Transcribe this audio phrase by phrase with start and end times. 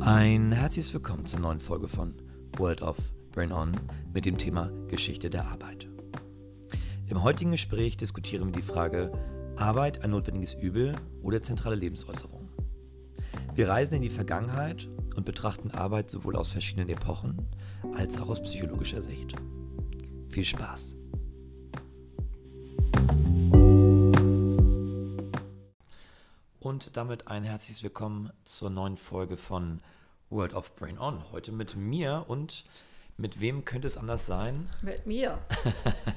[0.00, 2.14] Ein herzliches Willkommen zur neuen Folge von
[2.56, 2.96] World of
[3.32, 3.72] Brain On
[4.14, 5.88] mit dem Thema Geschichte der Arbeit.
[7.08, 9.12] Im heutigen Gespräch diskutieren wir die Frage,
[9.56, 12.48] Arbeit ein notwendiges Übel oder zentrale Lebensäußerung.
[13.54, 17.46] Wir reisen in die Vergangenheit und betrachten Arbeit sowohl aus verschiedenen Epochen
[17.94, 19.34] als auch aus psychologischer Sicht.
[20.30, 20.96] Viel Spaß!
[26.60, 29.80] Und damit ein herzliches Willkommen zur neuen Folge von
[30.30, 31.22] World of Brain On.
[31.32, 32.64] Heute mit mir und
[33.16, 34.70] mit wem könnte es anders sein?
[34.82, 35.38] Mit mir.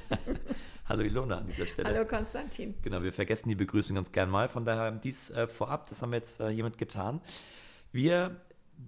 [0.88, 1.88] Hallo Ilona an dieser Stelle.
[1.88, 2.74] Hallo Konstantin.
[2.82, 6.12] Genau, wir vergessen die Begrüßung ganz gern mal, von daher dies äh, vorab, das haben
[6.12, 7.20] wir jetzt äh, hiermit getan.
[7.90, 8.40] Wir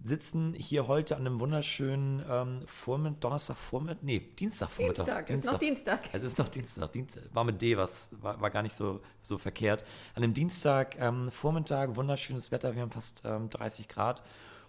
[0.05, 5.27] sitzen hier heute an einem wunderschönen ähm, Vormittag, Donnerstagvormittag, nee, Dienstagvormittag.
[5.27, 6.01] Dienstag, Dienstag, ist noch Dienstag.
[6.12, 9.39] Es ist noch Dienstag, Dienstag, war mit D, was war, war gar nicht so, so
[9.39, 9.84] verkehrt.
[10.15, 14.22] An einem Dienstag ähm, Vormittag, wunderschönes Wetter, wir haben fast ähm, 30 Grad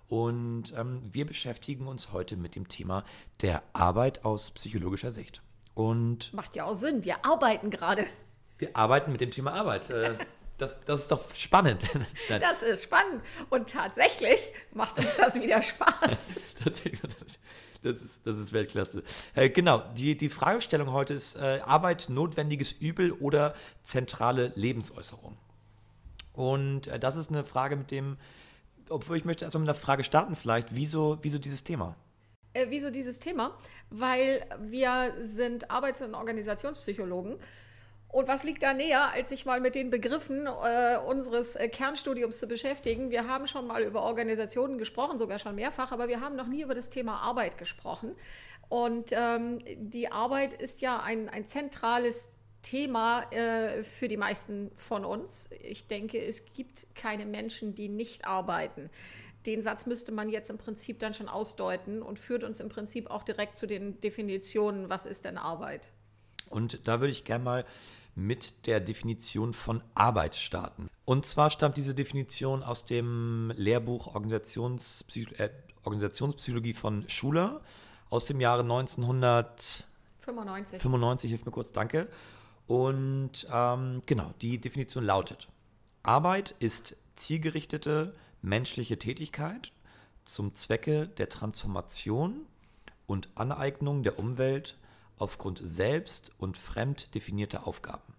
[0.09, 3.03] und ähm, wir beschäftigen uns heute mit dem Thema
[3.41, 5.41] der Arbeit aus psychologischer Sicht.
[5.73, 8.05] Und Macht ja auch Sinn, wir arbeiten gerade.
[8.58, 9.89] Wir arbeiten mit dem Thema Arbeit.
[9.89, 10.16] Äh,
[10.58, 11.83] das, das ist doch spannend.
[12.30, 13.22] das ist spannend.
[13.50, 14.39] Und tatsächlich
[14.73, 16.00] macht uns das wieder Spaß.
[17.83, 19.03] das, ist, das ist Weltklasse.
[19.35, 25.38] Äh, genau, die, die Fragestellung heute ist: äh, Arbeit notwendiges Übel oder zentrale Lebensäußerung?
[26.31, 28.17] Und äh, das ist eine Frage, mit dem,
[28.90, 31.96] obwohl ich möchte erstmal mit einer Frage starten, vielleicht, wieso, wieso dieses Thema?
[32.54, 33.58] Äh, wieso dieses Thema?
[33.90, 37.38] Weil wir sind Arbeits- und Organisationspsychologen
[38.10, 42.40] und was liegt da näher, als sich mal mit den Begriffen äh, unseres äh, Kernstudiums
[42.40, 43.12] zu beschäftigen?
[43.12, 46.64] Wir haben schon mal über Organisationen gesprochen, sogar schon mehrfach, aber wir haben noch nie
[46.64, 48.16] über das Thema Arbeit gesprochen.
[48.70, 52.32] Und ähm, die Arbeit ist ja ein, ein zentrales
[52.68, 55.50] Thema äh, für die meisten von uns.
[55.64, 58.90] Ich denke, es gibt keine Menschen, die nicht arbeiten.
[59.46, 63.09] Den Satz müsste man jetzt im Prinzip dann schon ausdeuten und führt uns im Prinzip
[63.09, 65.88] auch direkt zu den Definitionen, was ist denn Arbeit?
[66.50, 67.66] Und da würde ich gerne mal
[68.16, 70.90] mit der Definition von Arbeit starten.
[71.06, 75.52] Und zwar stammt diese Definition aus dem Lehrbuch Organisationspsych äh,
[75.86, 77.62] Organisationspsychologie von Schuler
[78.09, 80.81] aus dem Jahre 1995.
[80.81, 82.09] 95, hilf mir kurz, danke.
[82.67, 85.47] Und ähm, genau, die Definition lautet,
[86.03, 89.72] Arbeit ist zielgerichtete menschliche Tätigkeit
[90.23, 92.45] zum Zwecke der Transformation
[93.05, 94.78] und Aneignung der Umwelt
[95.17, 98.13] aufgrund selbst und fremd definierter Aufgaben.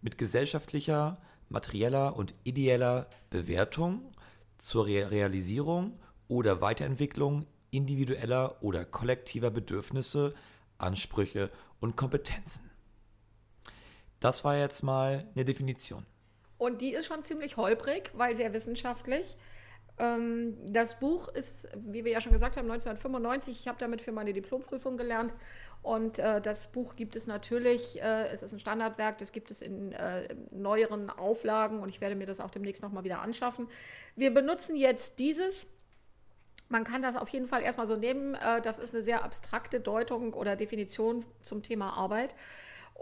[0.00, 4.12] Mit gesellschaftlicher, materieller und ideeller Bewertung
[4.58, 10.34] zur Re Realisierung oder Weiterentwicklung individueller oder kollektiver Bedürfnisse,
[10.78, 11.50] Ansprüche
[11.80, 12.71] und Kompetenzen.
[14.22, 16.06] Das war jetzt mal eine Definition.
[16.56, 19.36] Und die ist schon ziemlich holprig, weil sehr wissenschaftlich.
[19.98, 23.58] Ähm, das Buch ist, wie wir ja schon gesagt haben, 1995.
[23.58, 25.34] Ich habe damit für meine Diplomprüfung gelernt.
[25.82, 29.60] Und äh, das Buch gibt es natürlich, äh, es ist ein Standardwerk, das gibt es
[29.60, 33.66] in äh, neueren Auflagen und ich werde mir das auch demnächst nochmal wieder anschaffen.
[34.14, 35.66] Wir benutzen jetzt dieses.
[36.68, 38.34] Man kann das auf jeden Fall erstmal so nehmen.
[38.62, 42.34] Das ist eine sehr abstrakte Deutung oder Definition zum Thema Arbeit.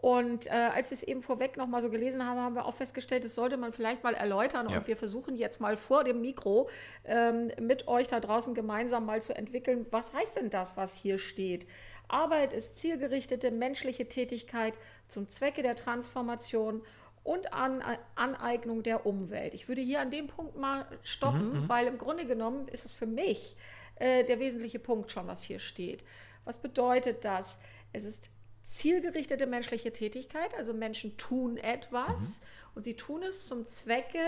[0.00, 2.74] Und äh, als wir es eben vorweg noch mal so gelesen haben, haben wir auch
[2.74, 4.70] festgestellt, das sollte man vielleicht mal erläutern.
[4.70, 4.78] Ja.
[4.78, 6.70] Und wir versuchen jetzt mal vor dem Mikro
[7.04, 11.18] ähm, mit euch da draußen gemeinsam mal zu entwickeln, was heißt denn das, was hier
[11.18, 11.66] steht?
[12.08, 14.72] Arbeit ist zielgerichtete menschliche Tätigkeit
[15.06, 16.82] zum Zwecke der Transformation
[17.22, 17.82] und an,
[18.14, 19.52] Aneignung der Umwelt.
[19.52, 22.86] Ich würde hier an dem Punkt mal stoppen, mhm, mhm, weil im Grunde genommen ist
[22.86, 23.54] es für mich
[23.96, 26.02] äh, der wesentliche Punkt schon, was hier steht.
[26.46, 27.58] Was bedeutet das?
[27.92, 28.30] Es ist
[28.70, 32.46] zielgerichtete menschliche Tätigkeit, also Menschen tun etwas mhm.
[32.76, 34.18] und sie tun es zum Zwecke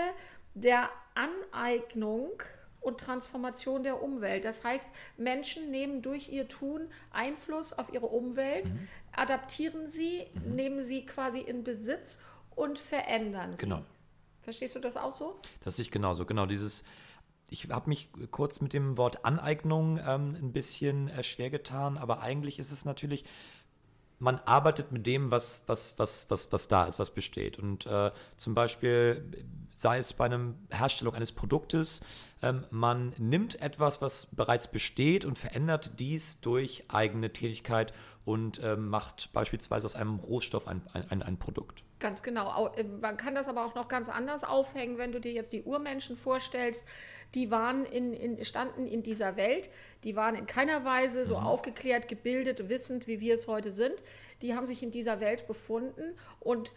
[0.53, 2.29] der Aneignung
[2.81, 4.43] und Transformation der Umwelt.
[4.43, 4.85] Das heißt,
[5.17, 8.87] Menschen nehmen durch ihr Tun Einfluss auf ihre Umwelt, mhm.
[9.13, 10.55] adaptieren sie, mhm.
[10.55, 12.21] nehmen sie quasi in Besitz
[12.55, 13.63] und verändern sie.
[13.63, 13.81] Genau.
[14.41, 15.39] Verstehst du das auch so?
[15.63, 16.25] Das sehe ich genauso.
[16.25, 16.83] Genau, dieses
[17.49, 22.21] ich habe mich kurz mit dem Wort Aneignung ähm, ein bisschen äh, schwer getan, aber
[22.21, 23.25] eigentlich ist es natürlich
[24.19, 27.59] man arbeitet mit dem, was, was, was, was, was da ist, was besteht.
[27.59, 29.45] Und äh, zum Beispiel,
[29.75, 32.01] sei es bei einer Herstellung eines Produktes,
[32.41, 37.93] ähm, man nimmt etwas, was bereits besteht und verändert dies durch eigene Tätigkeit
[38.25, 41.83] und äh, macht beispielsweise aus einem Rohstoff ein, ein, ein Produkt.
[42.03, 42.67] Ganz genau.
[42.75, 45.63] Äh, man kann das aber auch noch ganz anders aufhängen, wenn du dir jetzt die
[45.63, 46.85] Urmenschen vorstellst.
[47.33, 49.69] Die waren in, in, standen in dieser Welt,
[50.03, 51.45] die waren in keiner Weise so mhm.
[51.45, 53.95] aufgeklärt, gebildet, wissend, wie wir es heute sind.
[54.41, 56.73] Die haben sich in dieser Welt befunden und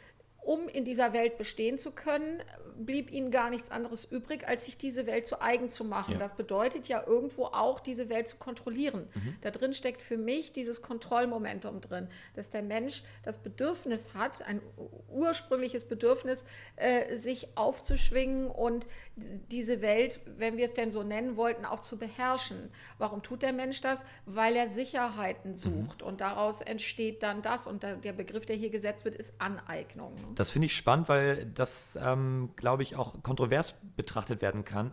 [0.46, 2.40] um in dieser Welt bestehen zu können,
[2.78, 6.12] blieb ihnen gar nichts anderes übrig, als sich diese Welt zu eigen zu machen.
[6.14, 6.18] Ja.
[6.18, 9.08] Das bedeutet ja irgendwo auch, diese Welt zu kontrollieren.
[9.14, 9.36] Mhm.
[9.40, 14.60] Da drin steckt für mich dieses Kontrollmomentum drin, dass der Mensch das Bedürfnis hat, ein
[15.08, 16.44] ursprüngliches Bedürfnis,
[16.76, 21.98] äh, sich aufzuschwingen und diese Welt, wenn wir es denn so nennen wollten, auch zu
[21.98, 22.70] beherrschen.
[22.98, 24.04] Warum tut der Mensch das?
[24.26, 29.04] Weil er Sicherheiten sucht und daraus entsteht dann das und der Begriff, der hier gesetzt
[29.04, 30.35] wird, ist Aneignung.
[30.36, 34.92] Das finde ich spannend, weil das, ähm, glaube ich, auch kontrovers betrachtet werden kann.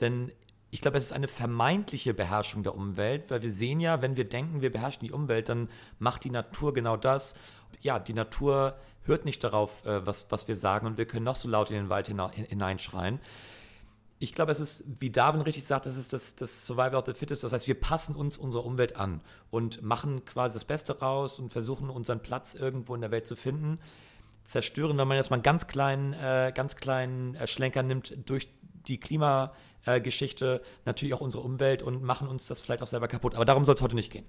[0.00, 0.32] Denn
[0.70, 4.28] ich glaube, es ist eine vermeintliche Beherrschung der Umwelt, weil wir sehen ja, wenn wir
[4.28, 5.68] denken, wir beherrschen die Umwelt, dann
[5.98, 7.34] macht die Natur genau das.
[7.80, 11.36] Ja, die Natur hört nicht darauf, äh, was, was wir sagen und wir können noch
[11.36, 13.20] so laut in den Wald hineinschreien.
[14.20, 17.14] Ich glaube, es ist, wie Darwin richtig sagt, das ist das, das Survival of the
[17.14, 17.42] Fittest.
[17.42, 19.20] Das heißt, wir passen uns unserer Umwelt an
[19.50, 23.36] und machen quasi das Beste raus und versuchen unseren Platz irgendwo in der Welt zu
[23.36, 23.80] finden.
[24.44, 28.48] Zerstören, wenn man jetzt mal einen ganz kleinen, äh, ganz kleinen äh, Schlenker nimmt durch
[28.86, 33.34] die Klimageschichte, natürlich auch unsere Umwelt und machen uns das vielleicht auch selber kaputt.
[33.34, 34.26] Aber darum soll es heute nicht gehen.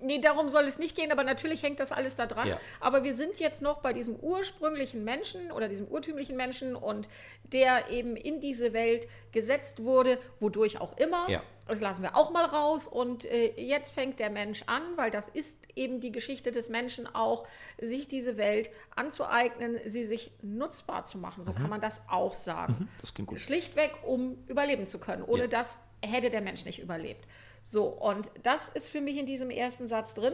[0.00, 2.46] Nee, darum soll es nicht gehen, aber natürlich hängt das alles da dran.
[2.46, 2.60] Ja.
[2.78, 7.08] Aber wir sind jetzt noch bei diesem ursprünglichen Menschen oder diesem urtümlichen Menschen und
[7.42, 11.28] der eben in diese Welt gesetzt wurde, wodurch auch immer.
[11.28, 11.42] Ja.
[11.68, 12.88] Das lassen wir auch mal raus.
[12.88, 17.06] Und äh, jetzt fängt der Mensch an, weil das ist eben die Geschichte des Menschen
[17.14, 17.46] auch,
[17.80, 21.44] sich diese Welt anzueignen, sie sich nutzbar zu machen.
[21.44, 22.88] So kann man das auch sagen.
[23.00, 23.40] Das klingt gut.
[23.40, 25.22] Schlichtweg, um überleben zu können.
[25.22, 25.48] Ohne Ja.
[25.48, 27.24] das hätte der Mensch nicht überlebt.
[27.60, 30.32] So, und das ist für mich in diesem ersten Satz drin.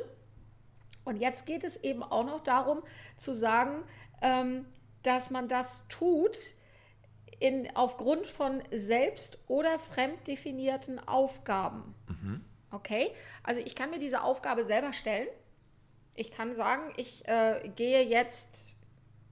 [1.04, 2.82] Und jetzt geht es eben auch noch darum
[3.16, 3.82] zu sagen,
[4.22, 4.66] ähm,
[5.02, 6.36] dass man das tut
[7.44, 11.94] in, aufgrund von selbst- oder fremddefinierten Aufgaben.
[12.70, 13.10] Okay,
[13.42, 15.28] also ich kann mir diese Aufgabe selber stellen.
[16.14, 18.66] Ich kann sagen, ich äh, gehe jetzt,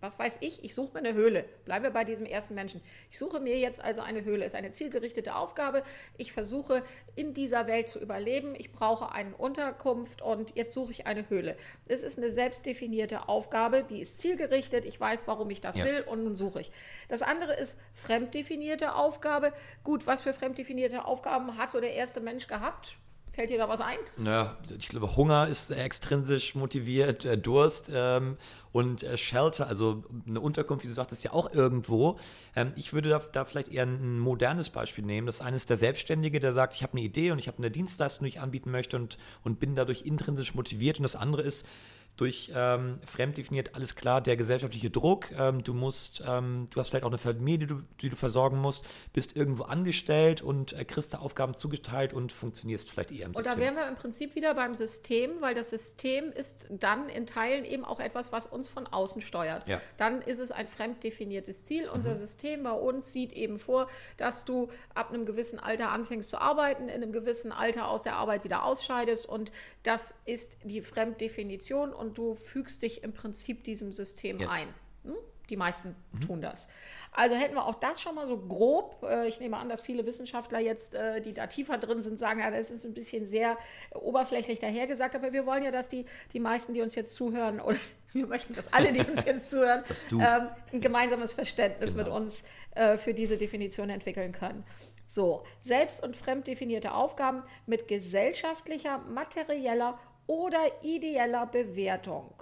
[0.02, 1.44] was weiß ich, ich suche mir eine Höhle.
[1.64, 2.82] Bleibe bei diesem ersten Menschen.
[3.10, 4.44] Ich suche mir jetzt also eine Höhle.
[4.44, 5.84] Ist eine zielgerichtete Aufgabe.
[6.18, 6.82] Ich versuche
[7.14, 8.54] in dieser Welt zu überleben.
[8.56, 11.56] Ich brauche eine Unterkunft und jetzt suche ich eine Höhle.
[11.86, 14.84] Es ist eine selbstdefinierte Aufgabe, die ist zielgerichtet.
[14.84, 15.84] Ich weiß, warum ich das Ja.
[15.84, 16.72] will und nun suche ich.
[17.08, 19.52] Das andere ist fremddefinierte Aufgabe.
[19.84, 22.96] Gut, was für fremddefinierte Aufgaben hat so der erste Mensch gehabt?
[23.32, 23.96] Fällt dir da was ein?
[24.18, 28.36] Naja, ich glaube, Hunger ist extrinsisch motiviert, äh, Durst ähm,
[28.72, 32.18] und äh, Shelter, also eine Unterkunft, wie du sagtest, ja auch irgendwo.
[32.54, 35.26] Ähm, ich würde da, da vielleicht eher ein modernes Beispiel nehmen.
[35.26, 37.70] Das eine ist der Selbstständige, der sagt, ich habe eine Idee und ich habe eine
[37.70, 40.98] Dienstleistung, die ich anbieten möchte und, und bin dadurch intrinsisch motiviert.
[40.98, 41.66] Und das andere ist,
[42.16, 45.30] durch ähm, fremd definiert, alles klar, der gesellschaftliche Druck.
[45.32, 48.58] Ähm, du musst, ähm, du hast vielleicht auch eine Familie, die du, die du versorgen
[48.58, 53.34] musst, bist irgendwo angestellt und äh, kriegst da Aufgaben zugeteilt und funktionierst vielleicht eher im
[53.34, 53.60] Und da System.
[53.60, 57.84] wären wir im Prinzip wieder beim System, weil das System ist dann in Teilen eben
[57.84, 59.66] auch etwas, was uns von außen steuert.
[59.66, 59.80] Ja.
[59.96, 61.88] Dann ist es ein fremd definiertes Ziel.
[61.88, 66.38] Unser System bei uns sieht eben vor, dass du ab einem gewissen Alter anfängst zu
[66.38, 71.92] arbeiten, in einem gewissen Alter aus der Arbeit wieder ausscheidest und das ist die Fremddefinition
[72.02, 74.52] und du fügst dich im Prinzip diesem System Yes.
[74.52, 74.68] ein.
[75.10, 75.16] Hm?
[75.48, 75.94] Die meisten
[76.26, 76.68] tun das.
[77.10, 79.02] Also hätten wir auch das schon mal so grob.
[79.02, 82.40] Äh, Ich nehme an, dass viele Wissenschaftler jetzt, äh, die da tiefer drin sind, sagen,
[82.40, 83.58] ja, das ist ein bisschen sehr
[83.92, 85.14] oberflächlich dahergesagt.
[85.14, 87.76] Aber wir wollen ja, dass die, die meisten, die uns jetzt zuhören, oder
[88.12, 89.82] wir möchten, dass alle, die uns jetzt zuhören,
[90.12, 92.16] ähm, ein gemeinsames Verständnis mit Genau.
[92.16, 92.44] uns
[92.74, 94.64] äh, für diese Definition entwickeln können.
[95.04, 102.32] So, selbst- und fremd definierte Aufgaben mit gesellschaftlicher, materieller oder ideeller Bewertung.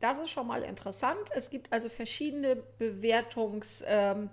[0.00, 1.28] Das ist schon mal interessant.
[1.34, 4.30] Es gibt also verschiedene Bewertungskategorien.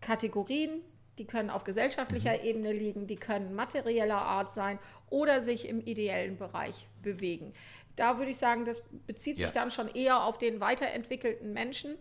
[0.00, 0.82] Kategorien.
[1.18, 6.36] die können auf gesellschaftlicher Ebene liegen, die können materieller Art sein oder sich im ideellen
[6.36, 7.54] Bereich bewegen.
[7.96, 9.52] Da würde ich sagen, das bezieht sich Ja.
[9.52, 11.96] dann schon eher auf den weiterentwickelten Menschen,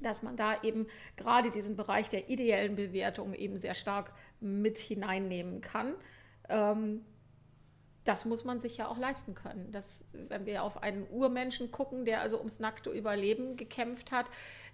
[0.00, 5.60] dass man da eben gerade diesen Bereich der ideellen Bewertung eben sehr stark mit hineinnehmen
[5.60, 5.94] kann.
[6.48, 7.04] Ähm,
[8.06, 9.70] das muss man sich ja auch leisten können.
[9.72, 14.26] Das, wenn wir auf einen Urmenschen gucken, der also ums nackte Überleben gekämpft hat,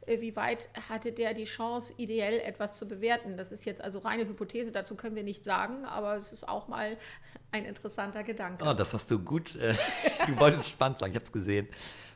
[0.07, 3.39] äh, wie weit hatte der die Chance, ideell etwas zu bewerten?
[3.39, 6.69] Das ist jetzt also reine Hypothese, dazu können wir nicht sagen, aber es ist auch
[6.69, 6.99] mal
[7.53, 8.65] ein interessanter Gedanke.
[8.67, 9.57] Oh, das hast du gut.
[9.57, 9.75] Äh,
[10.27, 11.69] du wolltest spannend sagen, ich habe es gesehen.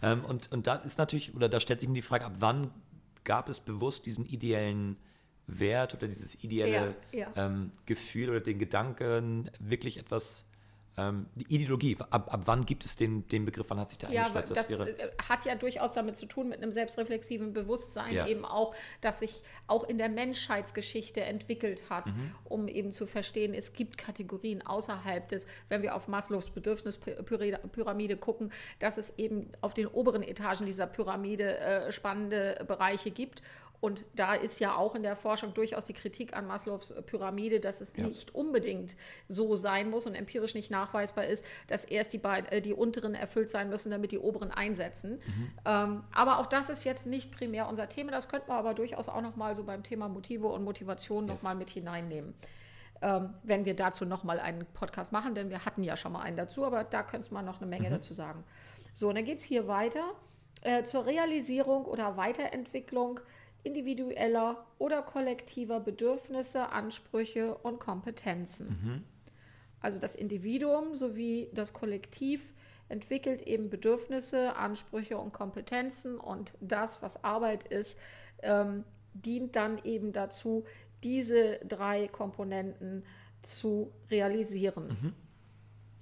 [0.03, 2.71] Ähm, und, und da ist natürlich, oder da stellt sich mir die Frage, ab wann
[3.25, 4.99] gab es bewusst diesen ideellen
[5.47, 7.33] Wert oder dieses ideelle Ja, ja.
[7.37, 10.47] Ähm, Gefühl oder den Gedanken, wirklich etwas
[10.99, 14.11] ähm, die Ideologie, ab, ab wann gibt es den, den Begriff, wann hat sich der
[14.11, 14.57] Ja, eingeschleift?
[14.57, 18.27] das äh, hat ja durchaus damit zu tun, mit einem selbstreflexiven Bewusstsein Ja.
[18.27, 22.33] eben auch, das sich auch in der Menschheitsgeschichte entwickelt hat, Mhm.
[22.45, 28.53] um eben zu verstehen, es gibt Kategorien außerhalb des, wenn wir auf Maslows Bedürfnispyramide gucken,
[28.79, 33.43] dass es eben auf den oberen Etagen dieser Pyramide äh, spannende Bereiche gibt.
[33.87, 37.81] Und da ist ja auch in der Forschung durchaus die Kritik an Maslows Pyramide, dass
[37.81, 38.05] es Ja.
[38.05, 38.97] nicht unbedingt
[39.29, 43.15] so sein muss und empirisch nicht nachweisbar ist, dass erst die, beid, äh, die unteren
[43.15, 45.21] erfüllt sein müssen, damit die oberen einsetzen.
[45.65, 48.11] Ähm, aber auch das ist jetzt nicht primär unser Thema.
[48.11, 51.35] Das könnte man aber durchaus auch noch mal so beim Thema Motive und Motivation noch
[51.35, 51.43] Yes.
[51.45, 52.35] mal mit hineinnehmen.
[53.03, 56.23] Ähm, wenn wir dazu noch mal einen Podcast machen, denn wir hatten ja schon mal
[56.23, 58.43] einen dazu, aber da könnte man noch eine Menge dazu sagen.
[58.95, 60.03] So, und dann geht es hier weiter
[60.63, 63.21] äh, zur Realisierung oder Weiterentwicklung
[63.67, 69.05] individueller oder kollektiver Bedürfnisse, Ansprüche und Kompetenzen.
[69.81, 72.53] Also das Individuum sowie das Kollektiv
[72.89, 77.99] entwickelt eben Bedürfnisse, Ansprüche und Kompetenzen und das, was Arbeit ist,
[78.43, 80.65] ähm, dient dann eben dazu,
[81.03, 83.05] diese drei Komponenten
[83.43, 85.15] zu realisieren.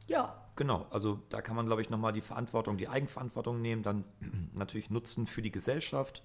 [0.06, 4.04] Ja, Genau, also da kann man, glaube ich, nochmal die Verantwortung, die Eigenverantwortung nehmen, dann
[4.54, 6.23] natürlich Nutzen für die Gesellschaft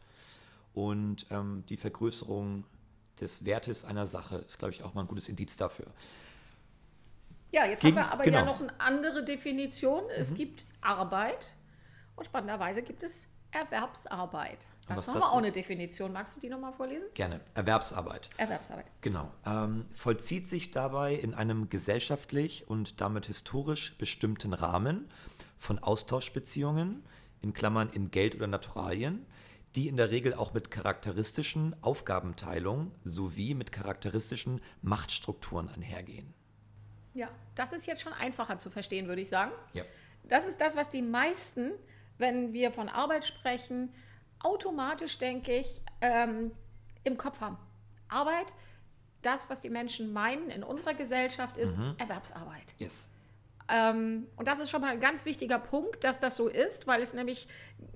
[0.87, 2.63] und ähm, die Vergrößerung
[3.19, 5.87] des Wertes einer Sache ist, glaube ich, auch mal ein gutes Indiz dafür.
[7.51, 8.39] Ja, jetzt Gegen- haben wir aber genau.
[8.39, 10.03] ja noch eine andere Definition.
[10.15, 11.55] Es gibt Arbeit
[12.15, 14.59] und spannenderweise gibt es Erwerbsarbeit.
[14.87, 15.55] Dazu haben das wir auch eine ist?
[15.55, 16.13] Definition.
[16.13, 17.09] Magst du die nochmal vorlesen?
[17.13, 17.41] Gerne.
[17.55, 18.29] Erwerbsarbeit.
[18.37, 18.85] Erwerbsarbeit.
[19.01, 19.31] Genau.
[19.45, 25.09] Ähm, vollzieht sich dabei in einem gesellschaftlich und damit historisch bestimmten Rahmen
[25.57, 27.03] von Austauschbeziehungen,
[27.41, 29.25] in Klammern in Geld oder Naturalien,
[29.75, 36.33] die in der Regel auch mit charakteristischen Aufgabenteilungen sowie mit charakteristischen Machtstrukturen einhergehen.
[37.13, 39.51] Ja, das ist jetzt schon einfacher zu verstehen, würde ich sagen.
[39.73, 39.83] Ja.
[40.23, 41.71] Das ist das, was die meisten,
[42.17, 43.93] wenn wir von Arbeit sprechen,
[44.39, 46.51] automatisch, denke ich, ähm,
[47.03, 47.57] im Kopf haben.
[48.07, 48.47] Arbeit,
[49.21, 52.73] das, was die Menschen meinen in unserer Gesellschaft, ist Erwerbsarbeit.
[52.77, 53.13] Yes.
[53.71, 57.01] Ähm, und das ist schon mal ein ganz wichtiger Punkt, dass das so ist, weil
[57.01, 57.47] es nämlich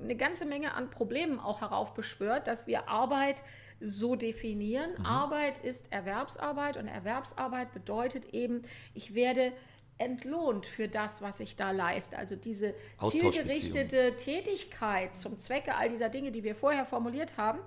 [0.01, 3.43] eine ganze Menge an Problemen auch heraufbeschwört, dass wir Arbeit
[3.79, 5.05] so definieren.
[5.05, 8.61] Arbeit ist Erwerbsarbeit und Erwerbsarbeit bedeutet eben,
[8.93, 9.51] ich werde
[9.97, 12.17] entlohnt für das, was ich da leiste.
[12.17, 12.73] Also diese
[13.09, 17.59] zielgerichtete Tätigkeit zum Zwecke all dieser Dinge, die wir vorher formuliert haben,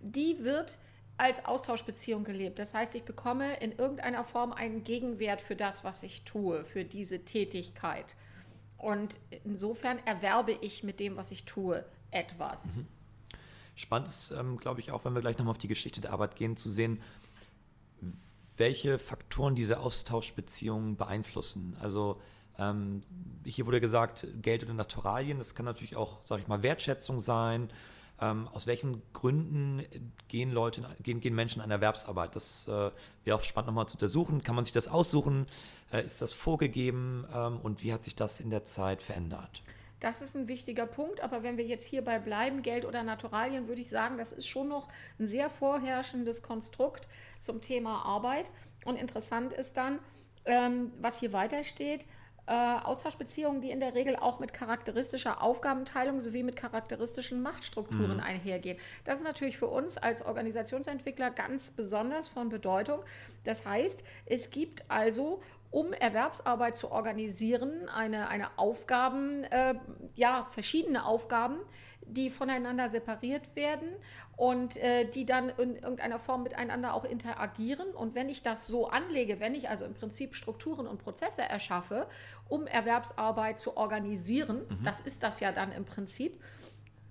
[0.00, 0.78] die wird
[1.16, 2.58] als Austauschbeziehung gelebt.
[2.58, 6.84] Das heißt, ich bekomme in irgendeiner Form einen Gegenwert für das, was ich tue, für
[6.84, 8.16] diese Tätigkeit.
[8.78, 12.84] Und insofern erwerbe ich mit dem, was ich tue, etwas.
[13.74, 16.36] Spannend ist, ähm, glaube ich, auch, wenn wir gleich nochmal auf die Geschichte der Arbeit
[16.36, 17.00] gehen, zu sehen,
[18.56, 21.76] welche Faktoren diese Austauschbeziehungen beeinflussen.
[21.80, 22.20] Also
[22.58, 23.00] ähm,
[23.44, 27.70] hier wurde gesagt, Geld oder Naturalien, das kann natürlich auch, sage ich mal, Wertschätzung sein.
[28.22, 29.82] Ähm, aus welchen Gründen
[30.28, 32.36] gehen Leute, gehen, gehen Menschen eine Erwerbsarbeit?
[32.36, 32.90] Das äh,
[33.24, 34.42] wäre auch spannend nochmal zu untersuchen.
[34.42, 35.46] Kann man sich das aussuchen?
[35.92, 37.26] Äh, ist das vorgegeben?
[37.34, 39.62] Ähm, und wie hat sich das in der Zeit verändert?
[39.98, 43.80] Das ist ein wichtiger Punkt, aber wenn wir jetzt hierbei bleiben, Geld oder Naturalien, würde
[43.80, 44.88] ich sagen, das ist schon noch
[45.18, 47.08] ein sehr vorherrschendes Konstrukt
[47.40, 48.52] zum Thema Arbeit.
[48.84, 49.98] Und interessant ist dann,
[50.44, 52.04] ähm, was hier weiter steht,
[52.46, 58.78] äh, Austauschbeziehungen, die in der Regel auch mit charakteristischer Aufgabenteilung sowie mit charakteristischen Machtstrukturen einhergehen.
[59.04, 63.00] Das ist natürlich für uns als Organisationsentwickler ganz besonders von Bedeutung.
[63.44, 65.40] Das heißt, es gibt also
[65.72, 69.74] um Erwerbsarbeit zu organisieren, eine, eine Aufgaben, äh,
[70.14, 71.56] ja, verschiedene Aufgaben,
[72.06, 73.88] die voneinander separiert werden
[74.36, 77.90] und äh, die dann in irgendeiner Form miteinander auch interagieren.
[77.94, 82.06] Und wenn ich das so anlege, wenn ich also im Prinzip Strukturen und Prozesse erschaffe,
[82.48, 86.42] um Erwerbsarbeit zu organisieren, das ist das ja dann im Prinzip,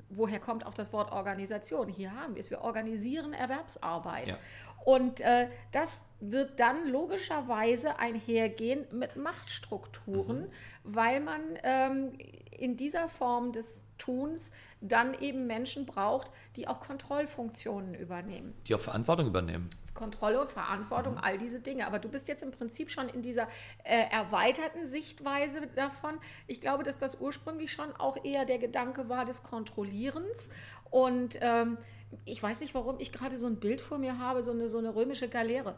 [0.09, 1.87] woher kommt auch das Wort Organisation?
[1.87, 2.51] Hier haben wir es.
[2.51, 4.27] Wir organisieren Erwerbsarbeit.
[4.27, 4.37] Ja.
[4.83, 10.47] Und äh, das wird dann logischerweise einhergehen mit Machtstrukturen,
[10.83, 12.13] weil man ähm,
[12.51, 18.53] in dieser Form des Tuns dann eben Menschen braucht, die auch Kontrollfunktionen übernehmen.
[18.67, 19.69] Die auch Verantwortung übernehmen.
[19.93, 21.85] Kontrolle und Verantwortung, all diese Dinge.
[21.85, 23.47] Aber du bist jetzt im Prinzip schon in dieser
[23.83, 26.17] äh, erweiterten Sichtweise davon.
[26.47, 30.51] Ich glaube, dass das ursprünglich schon auch eher der Gedanke war des Kontrollierens.
[30.89, 31.77] Und ähm,
[32.25, 34.77] ich weiß nicht, warum ich gerade so ein Bild vor mir habe, so eine, so
[34.77, 35.75] eine römische Galeere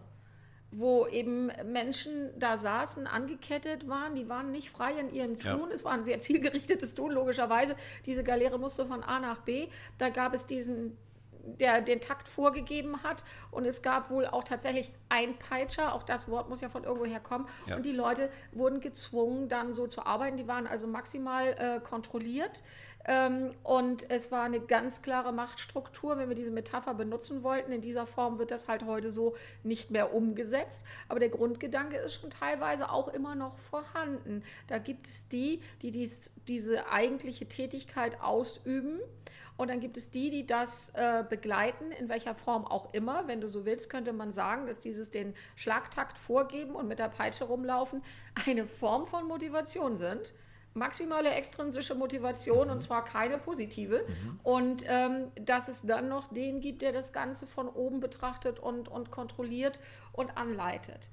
[0.76, 5.56] wo eben Menschen da saßen, angekettet waren, die waren nicht frei in ihrem Ja.
[5.56, 7.76] Tun, es war ein sehr zielgerichtetes Tun, logischerweise.
[8.06, 10.98] Diese Galeere musste von A nach B, da gab es diesen
[11.46, 13.24] der den Takt vorgegeben hat.
[13.52, 17.48] Und es gab wohl auch tatsächlich Einpeitscher, auch das Wort muss ja von irgendwoher kommen.
[17.68, 17.76] Ja.
[17.76, 20.38] Und die Leute wurden gezwungen, dann so zu arbeiten.
[20.38, 22.64] Die waren also maximal äh, kontrolliert.
[23.06, 27.72] Ähm, und es war eine ganz klare Machtstruktur, wenn wir diese Metapher benutzen wollten.
[27.72, 30.86] In dieser Form wird das halt heute so nicht mehr umgesetzt.
[31.10, 34.44] Aber der Grundgedanke ist schon teilweise auch immer noch vorhanden.
[34.68, 39.00] Da gibt es die, die dies, diese eigentliche Tätigkeit ausüben.
[39.56, 43.28] Und dann gibt es die, die das äh, begleiten, in welcher Form auch immer.
[43.28, 47.10] Wenn du so willst, könnte man sagen, dass dieses den Schlagtakt vorgeben und mit der
[47.10, 48.02] Peitsche rumlaufen
[48.48, 50.34] eine Form von Motivation sind
[50.74, 52.74] maximale extrinsische Motivation mhm.
[52.74, 54.06] und zwar keine positive.
[54.08, 54.40] Mhm.
[54.44, 58.88] Und ähm, dass es dann noch den gibt, der das Ganze von oben betrachtet und,
[58.88, 59.80] und kontrolliert
[60.12, 61.10] und anleitet.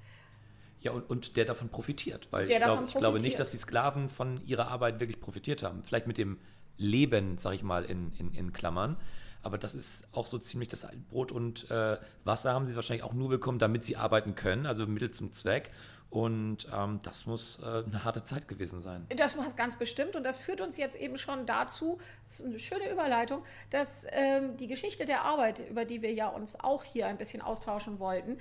[0.81, 4.09] Ja, und, und der davon profitiert, weil ich, glaub, ich glaube nicht, dass die Sklaven
[4.09, 5.83] von ihrer Arbeit wirklich profitiert haben.
[5.83, 6.39] Vielleicht mit dem
[6.77, 8.97] Leben, sage ich mal, in, in, in Klammern.
[9.43, 13.13] Aber das ist auch so ziemlich das Brot und äh, Wasser haben sie wahrscheinlich auch
[13.13, 15.71] nur bekommen, damit sie arbeiten können, also Mittel zum Zweck.
[16.11, 19.07] Und ähm, das muss äh, eine harte Zeit gewesen sein.
[19.15, 20.17] Das war es ganz bestimmt.
[20.17, 24.57] Und das führt uns jetzt eben schon dazu, das ist eine schöne Überleitung, dass ähm,
[24.57, 28.37] die Geschichte der Arbeit, über die wir ja uns auch hier ein bisschen austauschen wollten,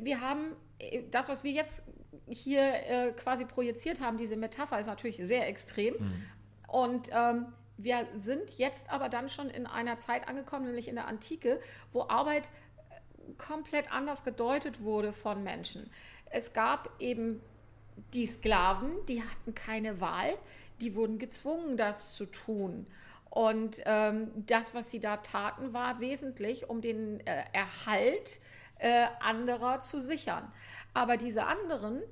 [0.00, 1.84] wir haben äh, das, was wir jetzt
[2.26, 5.94] hier äh, quasi projiziert haben, diese Metapher ist natürlich sehr extrem.
[5.94, 6.24] Mhm.
[6.66, 11.06] Und ähm, wir sind jetzt aber dann schon in einer Zeit angekommen, nämlich in der
[11.06, 11.60] Antike,
[11.92, 12.50] wo Arbeit
[12.90, 15.88] äh, komplett anders gedeutet wurde von Menschen
[16.32, 17.40] es gab eben
[18.14, 20.36] die Sklaven, die hatten keine Wahl,
[20.80, 22.86] die wurden gezwungen, das zu tun.
[23.30, 28.40] Und ähm, das, was sie da taten, war wesentlich, um den äh, Erhalt
[28.78, 30.52] äh, anderer zu sichern.
[30.92, 32.02] Aber diese anderen,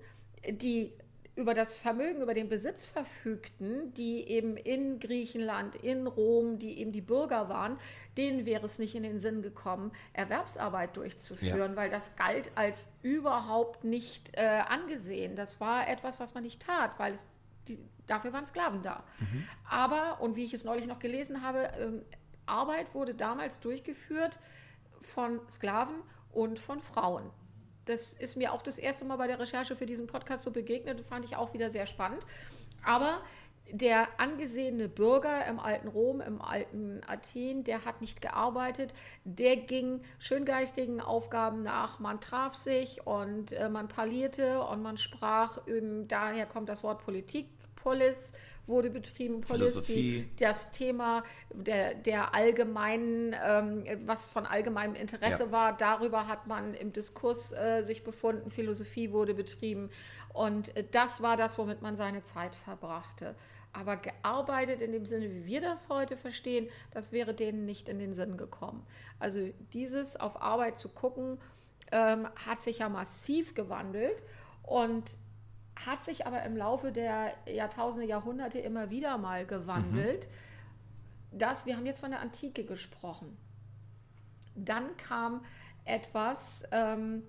[0.48, 0.94] die
[1.40, 6.92] über das Vermögen, über den Besitz verfügten, die eben in Griechenland, in Rom, die eben
[6.92, 7.78] die Bürger waren,
[8.16, 11.76] denen wäre es nicht in den Sinn gekommen, Erwerbsarbeit durchzuführen, ja.
[11.76, 15.34] weil das galt als überhaupt nicht äh, angesehen.
[15.34, 17.26] Das war etwas, was man nicht tat, weil es
[17.68, 19.04] die, dafür waren Sklaven da.
[19.18, 19.44] Mhm.
[19.68, 22.02] Aber, und wie ich es neulich noch gelesen habe, äh,
[22.46, 24.38] Arbeit wurde damals durchgeführt
[25.00, 27.30] von Sklaven und von Frauen.
[27.84, 31.00] Das ist mir auch das erste Mal bei der Recherche für diesen Podcast so begegnet
[31.00, 32.24] fand ich auch wieder sehr spannend.
[32.84, 33.20] Aber
[33.72, 38.94] der angesehene Bürger im alten Rom, im alten Athen, der hat nicht gearbeitet,
[39.24, 41.98] der ging schöngeistigen Aufgaben nach.
[41.98, 47.04] Man traf sich und äh, man parlierte und man sprach, eben, daher kommt das Wort
[47.04, 47.46] Politik,
[47.82, 48.32] Polis,
[48.70, 55.52] wurde betrieben, Policy, das Thema der, der allgemeinen, ähm, was von allgemeinem Interesse ja.
[55.52, 59.90] war, darüber hat man im Diskurs äh, sich befunden, Philosophie wurde betrieben
[60.32, 63.34] und äh, das war das, womit man seine Zeit verbrachte.
[63.72, 68.00] Aber gearbeitet in dem Sinne, wie wir das heute verstehen, das wäre denen nicht in
[68.00, 68.84] den Sinn gekommen.
[69.20, 71.38] Also dieses auf Arbeit zu gucken,
[71.92, 74.24] ähm, hat sich ja massiv gewandelt
[74.64, 75.18] und
[75.76, 80.28] hat sich aber im Laufe der Jahrtausende, Jahrhunderte immer wieder mal gewandelt.
[80.28, 81.38] Mhm.
[81.38, 83.36] Das, wir haben jetzt von der Antike gesprochen.
[84.54, 85.44] Dann kam
[85.84, 87.22] etwas, ähm,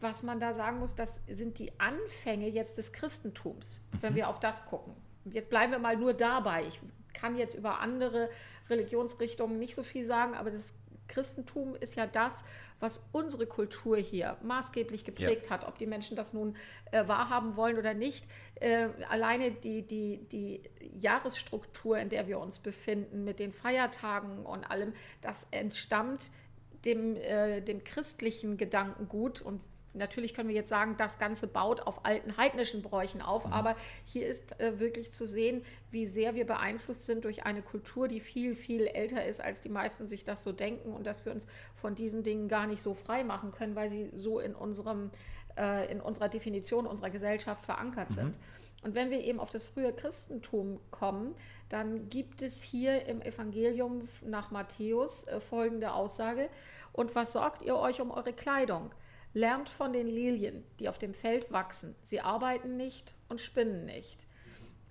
[0.00, 3.98] was man da sagen muss, das sind die Anfänge jetzt des Christentums, mhm.
[4.02, 4.94] wenn wir auf das gucken.
[5.24, 6.66] Jetzt bleiben wir mal nur dabei.
[6.66, 6.80] Ich
[7.14, 8.28] kann jetzt über andere
[8.68, 10.74] Religionsrichtungen nicht so viel sagen, aber das
[11.08, 12.44] Christentum ist ja das,
[12.82, 15.50] was unsere Kultur hier maßgeblich geprägt ja.
[15.50, 16.56] hat, ob die Menschen das nun
[16.90, 18.26] äh, wahrhaben wollen oder nicht.
[18.56, 20.62] Äh, alleine die, die, die
[21.00, 26.30] Jahresstruktur, in der wir uns befinden, mit den Feiertagen und allem, das entstammt
[26.84, 29.60] dem, äh, dem christlichen Gedankengut und
[29.94, 33.52] Natürlich können wir jetzt sagen, das Ganze baut auf alten heidnischen Bräuchen auf, mhm.
[33.52, 38.08] aber hier ist äh, wirklich zu sehen, wie sehr wir beeinflusst sind durch eine Kultur,
[38.08, 41.32] die viel, viel älter ist, als die meisten sich das so denken und dass wir
[41.32, 45.10] uns von diesen Dingen gar nicht so frei machen können, weil sie so in unserem
[45.56, 48.14] äh, in unserer Definition unserer Gesellschaft verankert mhm.
[48.14, 48.38] sind.
[48.82, 51.34] Und wenn wir eben auf das frühe Christentum kommen,
[51.68, 56.48] dann gibt es hier im Evangelium nach Matthäus äh, folgende Aussage.
[56.92, 58.90] Und was sorgt ihr euch um eure Kleidung?
[59.34, 61.94] Lernt von den Lilien, die auf dem Feld wachsen.
[62.04, 64.26] Sie arbeiten nicht und spinnen nicht.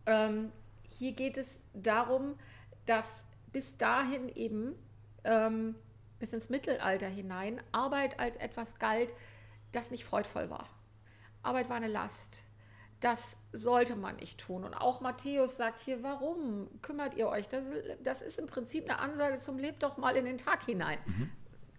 [0.06, 0.52] Ähm,
[0.88, 2.38] hier geht es darum,
[2.86, 4.76] dass bis dahin eben,
[5.24, 5.76] ähm,
[6.20, 9.14] bis ins Mittelalter hinein, Arbeit als etwas galt,
[9.72, 10.68] das nicht freudvoll war.
[11.44, 12.44] Arbeit war eine Last.
[13.00, 14.64] Das sollte man nicht tun.
[14.64, 17.48] Und auch Matthäus sagt hier, warum kümmert ihr euch?
[17.48, 17.72] Das,
[18.04, 21.00] das ist im Prinzip eine Ansage zum Lebt doch mal in den Tag hinein.
[21.06, 21.32] Mhm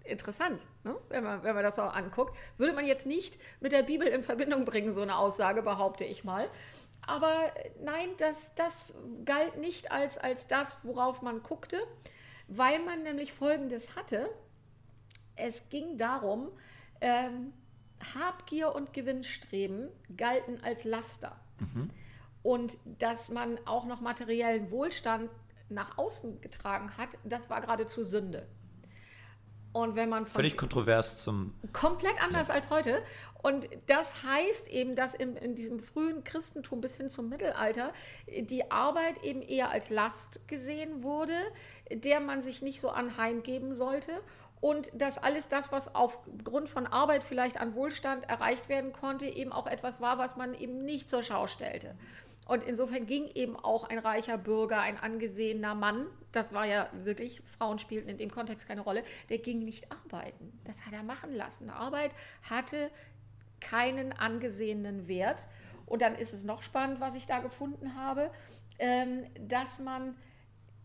[0.04, 0.96] interessant, ne?
[1.08, 2.36] wenn, man, wenn man das auch anguckt.
[2.56, 6.24] Würde man jetzt nicht mit der Bibel in Verbindung bringen, so eine Aussage, behaupte ich
[6.24, 6.48] mal.
[7.06, 11.80] Aber nein, das, das galt nicht als, als das, worauf man guckte,
[12.48, 14.28] weil man nämlich Folgendes hatte.
[15.34, 16.50] Es ging darum,
[17.00, 17.52] ähm,
[18.14, 21.40] Habgier und Gewinnstreben galten als Laster.
[21.58, 21.90] Mhm.
[22.42, 25.30] Und dass man auch noch materiellen Wohlstand
[25.68, 28.46] nach außen getragen hat, das war geradezu Sünde.
[29.72, 32.54] Und wenn man völlig kontrovers zum komplett anders ja.
[32.54, 33.02] als heute.
[33.42, 37.92] Und das heißt eben, dass in, in, diesem frühen Christentum bis hin zum Mittelalter
[38.28, 41.34] die Arbeit eben eher als Last gesehen wurde,
[41.90, 44.12] der man sich nicht so anheimgeben sollte.
[44.60, 49.52] Und dass alles das, was aufgrund von Arbeit vielleicht an Wohlstand erreicht werden konnte, eben
[49.52, 51.96] auch etwas war, was man eben nicht zur Schau stellte.
[52.46, 57.42] Und insofern ging eben auch ein reicher Bürger, ein angesehener Mann, das war ja wirklich,
[57.44, 60.58] Frauen spielten in dem Kontext keine Rolle, der ging nicht arbeiten.
[60.64, 61.70] Das hat er machen lassen.
[61.70, 62.12] Arbeit
[62.48, 62.90] hatte
[63.60, 65.46] keinen angesehenen Wert.
[65.86, 68.30] Und dann ist es noch spannend, was ich da gefunden habe,
[68.78, 70.16] ähm, dass man,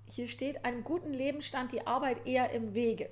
[0.10, 3.10] hier steht, einem guten Leben stand die Arbeit eher im Wege.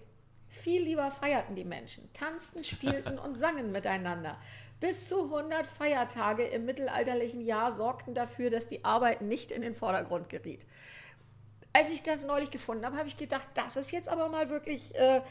[0.50, 4.38] Viel lieber feierten die Menschen, tanzten, spielten und sangen miteinander.
[4.80, 9.74] Bis zu 100 Feiertage im mittelalterlichen Jahr sorgten dafür, dass die Arbeit nicht in den
[9.74, 10.66] Vordergrund geriet.
[11.72, 14.96] Als ich das neulich gefunden habe, habe ich gedacht, das ist jetzt aber mal wirklich.
[14.96, 15.22] Äh,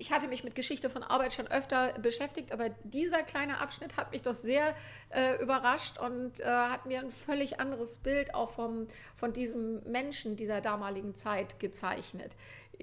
[0.00, 4.12] ich hatte mich mit Geschichte von Arbeit schon öfter beschäftigt, aber dieser kleine Abschnitt hat
[4.12, 4.74] mich doch sehr
[5.10, 10.36] äh, überrascht und äh, hat mir ein völlig anderes Bild auch vom, von diesem Menschen
[10.36, 12.34] dieser damaligen Zeit gezeichnet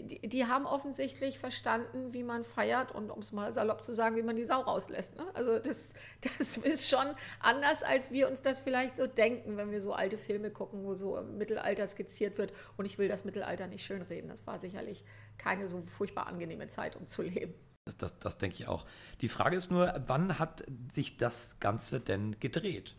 [0.03, 4.15] die, die, haben offensichtlich verstanden, wie man feiert und um es mal salopp zu sagen,
[4.15, 5.15] wie man die Sau rauslässt.
[5.15, 5.25] Ne?
[5.33, 5.89] Also das,
[6.37, 7.07] das ist schon
[7.39, 10.95] anders, als wir uns das vielleicht so denken, wenn wir so alte Filme gucken, wo
[10.95, 12.53] so im Mittelalter skizziert wird.
[12.77, 14.29] Und ich will das Mittelalter nicht schönreden.
[14.29, 15.03] Das war sicherlich
[15.37, 17.53] keine so furchtbar angenehme Zeit, um zu leben.
[17.85, 18.85] Das, das, das denke ich auch.
[19.21, 22.95] Die Frage ist nur, wann hat sich das Ganze denn gedreht?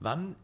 [0.00, 0.36] Wann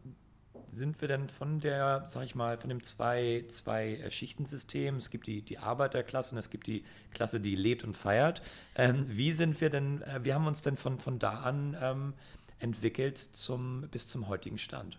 [0.70, 5.10] sind wir denn von der, sag ich mal, von dem zwei, zwei äh, Schichtensystem, es
[5.10, 8.42] gibt die, die Arbeiterklasse und es gibt die Klasse, die lebt und feiert.
[8.76, 11.76] Ähm, wie sind wir denn, äh, wie haben wir uns denn von, von da an
[11.80, 12.14] ähm,
[12.58, 14.98] entwickelt zum, bis zum heutigen Stand?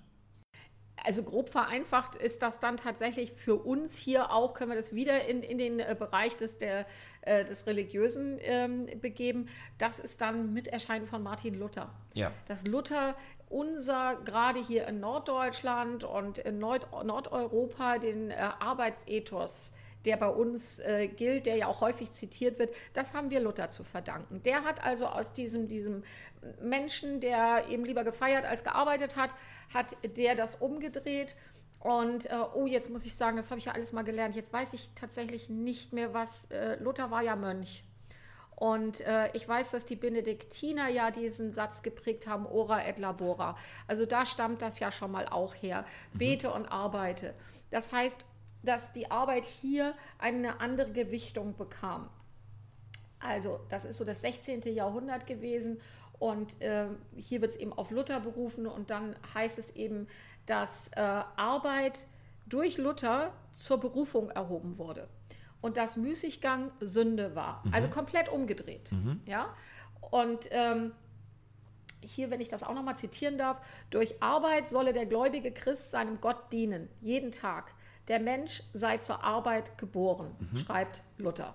[1.03, 5.25] also grob vereinfacht ist das dann tatsächlich für uns hier auch, können wir das wieder
[5.25, 6.85] in, in den äh, Bereich des, der,
[7.21, 9.47] äh, des Religiösen ähm, begeben.
[9.77, 11.93] Das ist dann mit Erscheinen von Martin Luther.
[12.13, 12.31] Ja.
[12.47, 13.15] Dass Luther
[13.51, 19.73] unser, gerade hier in Norddeutschland und in Nord Nordeuropa, den äh, Arbeitsethos
[20.05, 23.69] der bei uns äh, gilt, der ja auch häufig zitiert wird, das haben wir Luther
[23.69, 24.41] zu verdanken.
[24.43, 26.03] Der hat also aus diesem, diesem
[26.61, 29.35] Menschen, der eben lieber gefeiert als gearbeitet hat,
[29.73, 31.35] hat der das umgedreht.
[31.79, 34.35] Und äh, oh, jetzt muss ich sagen, das habe ich ja alles mal gelernt.
[34.35, 36.49] Jetzt weiß ich tatsächlich nicht mehr, was.
[36.51, 37.83] Äh, Luther war ja Mönch.
[38.61, 43.57] Und äh, ich weiß, dass die Benediktiner ja diesen Satz geprägt haben, ora et labora.
[43.87, 45.83] Also da stammt das ja schon mal auch her.
[46.13, 46.17] Mhm.
[46.19, 47.33] Bete und arbeite.
[47.71, 48.23] Das heißt,
[48.61, 52.07] dass die Arbeit hier eine andere Gewichtung bekam.
[53.17, 54.61] Also das ist so das 16.
[54.75, 55.81] Jahrhundert gewesen
[56.19, 60.07] und äh, hier wird es eben auf Luther berufen und dann heißt es eben,
[60.45, 62.05] dass äh, Arbeit
[62.45, 65.07] durch Luther zur Berufung erhoben wurde
[65.61, 67.61] und dass Müßiggang Sünde war.
[67.65, 67.73] Mhm.
[67.73, 68.91] Also komplett umgedreht.
[68.91, 69.21] Mhm.
[69.25, 69.53] Ja?
[70.09, 70.91] Und ähm,
[72.01, 76.19] hier, wenn ich das auch nochmal zitieren darf, durch Arbeit solle der gläubige Christ seinem
[76.19, 77.73] Gott dienen, jeden Tag.
[78.07, 80.57] Der Mensch sei zur Arbeit geboren, mhm.
[80.57, 81.53] schreibt Luther.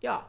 [0.00, 0.26] Ja,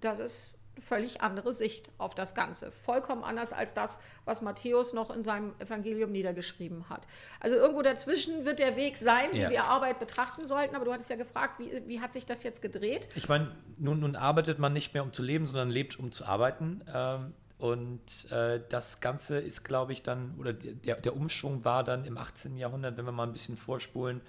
[0.00, 2.70] das ist völlig andere Sicht auf das Ganze.
[2.72, 7.06] Vollkommen anders als das, was Matthäus noch in seinem Evangelium niedergeschrieben hat.
[7.40, 9.50] Also irgendwo dazwischen wird der Weg sein, wie ja.
[9.50, 10.76] wir Arbeit betrachten sollten.
[10.76, 13.08] Aber du hattest ja gefragt, wie, wie hat sich das jetzt gedreht?
[13.14, 16.24] Ich meine, nun, nun arbeitet man nicht mehr, um zu leben, sondern lebt, um zu
[16.24, 16.82] arbeiten.
[16.92, 22.04] Ähm und äh, das Ganze ist, glaube ich, dann, oder der, der Umschwung war dann
[22.04, 22.56] im 18.
[22.56, 24.20] Jahrhundert, wenn wir mal ein bisschen vorspulen,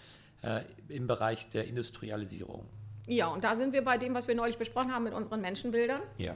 [0.42, 2.66] äh, im Bereich der Industrialisierung.
[3.10, 6.02] Ja, und da sind wir bei dem, was wir neulich besprochen haben mit unseren Menschenbildern.
[6.18, 6.36] Ja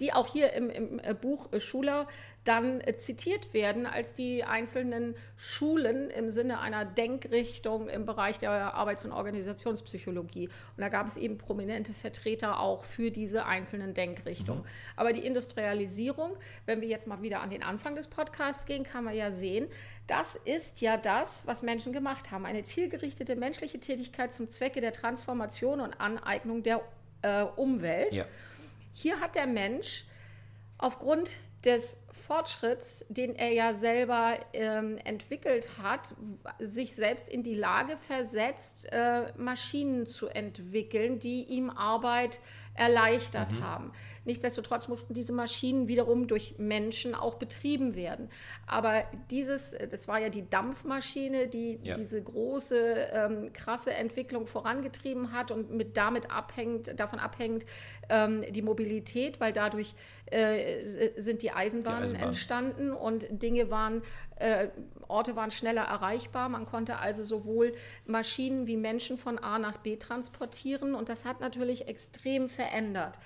[0.00, 2.08] die auch hier im, im äh, Buch äh, Schuler
[2.44, 8.74] dann äh, zitiert werden als die einzelnen Schulen im Sinne einer Denkrichtung im Bereich der
[8.74, 10.48] Arbeits- und Organisationspsychologie.
[10.48, 14.62] Und da gab es eben prominente Vertreter auch für diese einzelnen Denkrichtungen.
[14.62, 14.68] Mhm.
[14.96, 19.04] Aber die Industrialisierung, wenn wir jetzt mal wieder an den Anfang des Podcasts gehen, kann
[19.04, 19.68] man ja sehen,
[20.06, 22.46] das ist ja das, was Menschen gemacht haben.
[22.46, 26.80] Eine zielgerichtete menschliche Tätigkeit zum Zwecke der Transformation und Aneignung der
[27.22, 28.16] äh, Umwelt.
[28.16, 28.24] Ja.
[29.02, 30.04] Hier hat der Mensch
[30.76, 31.30] aufgrund
[31.64, 36.14] des Fortschritts, den er ja selber ähm, entwickelt hat,
[36.58, 42.40] sich selbst in die Lage versetzt, äh, Maschinen zu entwickeln, die ihm Arbeit
[42.74, 43.62] erleichtert mhm.
[43.62, 43.92] haben.
[44.24, 48.30] Nichtsdestotrotz mussten diese Maschinen wiederum durch Menschen auch betrieben werden.
[48.66, 51.94] Aber dieses, das war ja die Dampfmaschine, die ja.
[51.94, 57.66] diese große, ähm, krasse Entwicklung vorangetrieben hat und mit damit abhängt, davon abhängt
[58.08, 59.94] ähm, die Mobilität, weil dadurch
[60.26, 62.28] äh, sind die Eisenbahnen Eisenbahn.
[62.28, 64.02] entstanden und Dinge waren,
[64.36, 64.68] äh,
[65.08, 66.48] Orte waren schneller erreichbar.
[66.48, 67.74] Man konnte also sowohl
[68.06, 73.18] Maschinen wie Menschen von A nach B transportieren und das hat natürlich extrem verändert.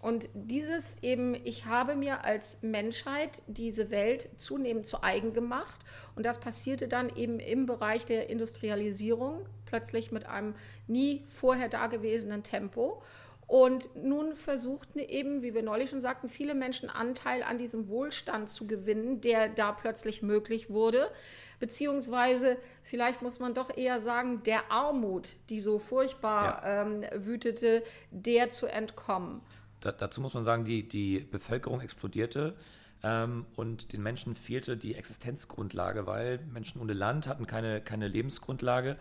[0.00, 5.80] Und dieses eben, ich habe mir als Menschheit diese Welt zunehmend zu eigen gemacht.
[6.16, 10.54] Und das passierte dann eben im Bereich der Industrialisierung, plötzlich mit einem
[10.86, 13.02] nie vorher dagewesenen Tempo.
[13.50, 18.48] Und nun versuchten eben, wie wir neulich schon sagten, viele Menschen Anteil an diesem Wohlstand
[18.48, 21.10] zu gewinnen, der da plötzlich möglich wurde.
[21.58, 26.82] Beziehungsweise, vielleicht muss man doch eher sagen, der Armut, die so furchtbar ja.
[26.82, 27.82] ähm, wütete,
[28.12, 29.40] der zu entkommen.
[29.80, 32.54] Da, dazu muss man sagen, die, die Bevölkerung explodierte.
[33.02, 38.96] Ähm, und den Menschen fehlte die Existenzgrundlage, weil Menschen ohne Land hatten keine, keine Lebensgrundlage.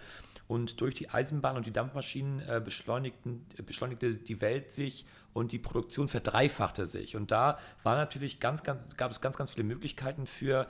[0.50, 5.60] Und durch die Eisenbahn und die Dampfmaschinen äh, beschleunigten, beschleunigte die Welt sich und die
[5.60, 7.16] Produktion verdreifachte sich.
[7.16, 10.66] Und da war natürlich ganz, ganz, gab es ganz, ganz viele Möglichkeiten für,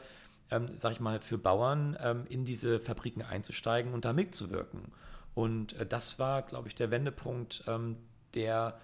[0.52, 4.82] ähm, sag ich mal, für Bauern ähm, in diese Fabriken einzusteigen und da mitzuwirken.
[5.34, 7.96] Und äh, das war, glaube ich, der Wendepunkt, ähm,
[8.34, 8.78] der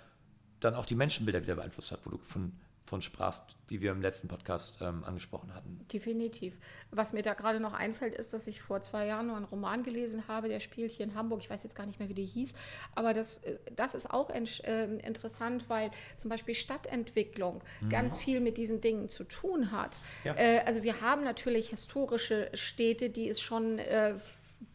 [0.61, 2.53] dann auch die Menschenbilder wieder beeinflusst hat, wo du von
[2.85, 5.79] von sprachst, die wir im letzten Podcast ähm, angesprochen hatten.
[5.91, 6.55] Definitiv.
[6.91, 9.83] Was mir da gerade noch einfällt, ist, dass ich vor zwei Jahren noch einen Roman
[9.83, 11.41] gelesen habe, der spielt hier in Hamburg.
[11.41, 12.53] Ich weiß jetzt gar nicht mehr, wie der hieß,
[12.93, 17.89] aber das, äh, das ist auch äh, interessant, weil zum Beispiel Stadtentwicklung mhm.
[17.89, 19.97] ganz viel mit diesen Dingen zu tun hat.
[20.23, 20.35] Ja.
[20.35, 24.15] Äh, also wir haben natürlich historische Städte, die es schon äh,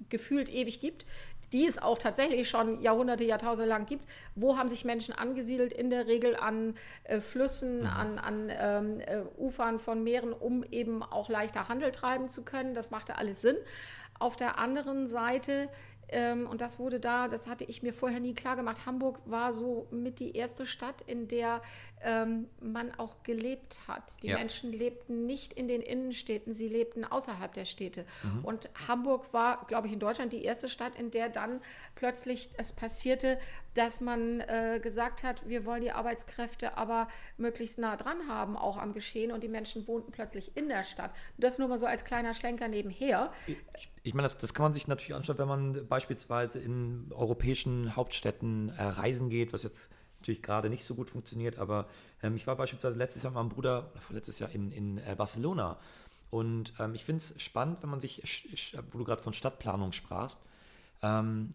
[0.09, 1.07] gefühlt ewig gibt,
[1.53, 4.05] die es auch tatsächlich schon Jahrhunderte, Jahrtausende lang gibt.
[4.35, 5.73] Wo haben sich Menschen angesiedelt?
[5.73, 7.87] In der Regel an äh, Flüssen, mhm.
[7.87, 12.75] an, an ähm, äh, Ufern von Meeren, um eben auch leichter Handel treiben zu können.
[12.75, 13.57] Das machte alles Sinn.
[14.19, 15.69] Auf der anderen Seite
[16.13, 18.87] ähm, und das wurde da, das hatte ich mir vorher nie klar gemacht.
[18.87, 21.63] Hamburg war so mit die erste Stadt, in der
[22.03, 24.15] ähm, man auch gelebt hat.
[24.23, 24.39] Die ja.
[24.39, 28.05] Menschen lebten nicht in den Innenstädten, sie lebten außerhalb der Städte.
[28.23, 28.45] Mhm.
[28.45, 31.61] Und Hamburg war, glaube ich, in Deutschland die erste Stadt, in der dann
[31.95, 33.39] plötzlich es passierte,
[33.75, 38.79] dass man äh, gesagt hat, wir wollen die Arbeitskräfte aber möglichst nah dran haben, auch
[38.79, 39.33] am Geschehen.
[39.33, 41.13] Und die Menschen wohnten plötzlich in der Stadt.
[41.39, 43.33] Das nur mal so als kleiner Schlenker nebenher.
[43.47, 43.59] Ich,
[44.03, 48.71] ich meine, das, das, kann man sich natürlich anschauen, wenn man beispielsweise in europäischen Hauptstädten
[48.71, 51.89] äh, reisen geht, was jetzt natürlich gerade nicht so gut funktioniert, aber
[52.23, 55.79] ähm, ich war beispielsweise letztes Jahr mit meinem Bruder, letztes Jahr in, in äh, Barcelona.
[56.31, 58.23] Und ähm, ich finde es spannend, wenn man sich,
[58.93, 60.39] wo du gerade von Stadtplanung sprachst,
[61.03, 61.55] ähm,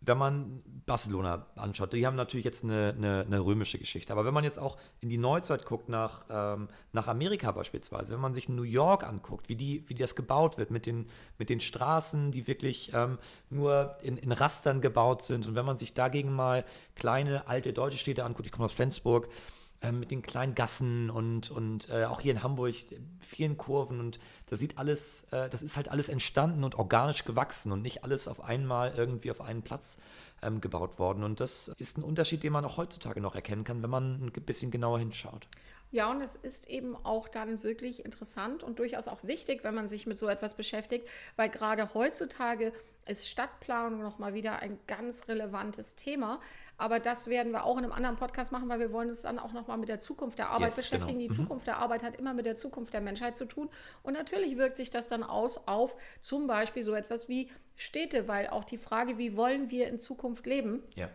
[0.00, 4.32] wenn man Barcelona anschaut, die haben natürlich jetzt eine, eine, eine, römische Geschichte, aber wenn
[4.32, 8.48] man jetzt auch in die Neuzeit guckt, nach, ähm, nach Amerika beispielsweise, wenn man sich
[8.48, 11.08] New York anguckt, wie, die, wie das gebaut wird, mit den,
[11.38, 13.18] mit den Straßen, die wirklich ähm,
[13.50, 15.46] nur in, in Rastern gebaut sind.
[15.46, 19.28] Und wenn man sich dagegen mal kleine, alte deutsche Städte anguckt, ich komme aus Flensburg,
[19.92, 22.74] mit den kleinen Gassen und, und äh, auch hier in Hamburg
[23.20, 27.70] vielen Kurven und da sieht alles, äh, das ist halt alles entstanden und organisch gewachsen
[27.70, 29.98] und nicht alles auf einmal irgendwie auf einen Platz
[30.42, 31.22] ähm, gebaut worden.
[31.22, 34.32] Und das ist ein Unterschied, den man auch heutzutage noch erkennen kann, wenn man ein
[34.32, 35.46] bisschen genauer hinschaut.
[35.90, 39.88] Ja, und es ist eben auch dann wirklich interessant und durchaus auch wichtig, wenn man
[39.88, 42.72] sich mit so etwas beschäftigt, weil gerade heutzutage
[43.06, 46.40] ist Stadtplanung nochmal wieder ein ganz relevantes Thema.
[46.76, 49.38] Aber das werden wir auch in einem anderen Podcast machen, weil wir wollen uns dann
[49.38, 51.18] auch nochmal mit der Zukunft der Arbeit yes, beschäftigen.
[51.18, 51.32] Genau.
[51.32, 51.42] Die mhm.
[51.44, 53.70] Zukunft der Arbeit hat immer mit der Zukunft der Menschheit zu tun.
[54.02, 58.48] Und natürlich wirkt sich das dann aus auf zum Beispiel so etwas wie Städte, weil
[58.48, 61.08] auch die Frage, wie wollen wir in Zukunft leben, ja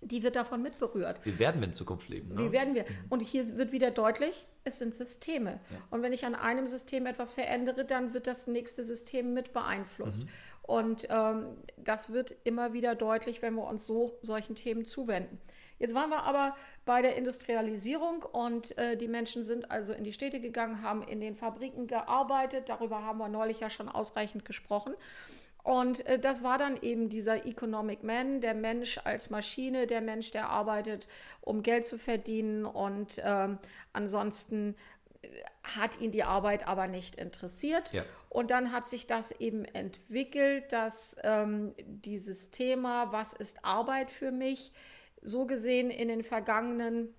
[0.00, 1.20] die wird davon mitberührt.
[1.24, 2.34] Wie werden wir in Zukunft leben?
[2.34, 2.44] Ne?
[2.44, 2.84] Wie werden wir?
[3.08, 5.60] Und hier wird wieder deutlich, es sind Systeme.
[5.70, 5.76] Ja.
[5.90, 10.22] Und wenn ich an einem System etwas verändere, dann wird das nächste System mit beeinflusst.
[10.22, 10.28] Mhm.
[10.62, 15.38] Und ähm, das wird immer wieder deutlich, wenn wir uns so solchen Themen zuwenden.
[15.78, 20.12] Jetzt waren wir aber bei der Industrialisierung und äh, die Menschen sind also in die
[20.12, 22.68] Städte gegangen, haben in den Fabriken gearbeitet.
[22.68, 24.94] Darüber haben wir neulich ja schon ausreichend gesprochen.
[25.62, 30.30] Und äh, das war dann eben dieser Economic Man, der Mensch als Maschine, der Mensch,
[30.30, 31.08] der arbeitet,
[31.40, 33.58] um Geld zu verdienen und ähm,
[33.92, 34.74] ansonsten
[35.22, 35.28] äh,
[35.62, 37.92] hat ihn die Arbeit aber nicht interessiert.
[37.92, 38.04] Ja.
[38.28, 44.30] Und dann hat sich das eben entwickelt, dass ähm, dieses Thema, was ist Arbeit für
[44.30, 44.72] mich,
[45.22, 47.14] so gesehen in den vergangenen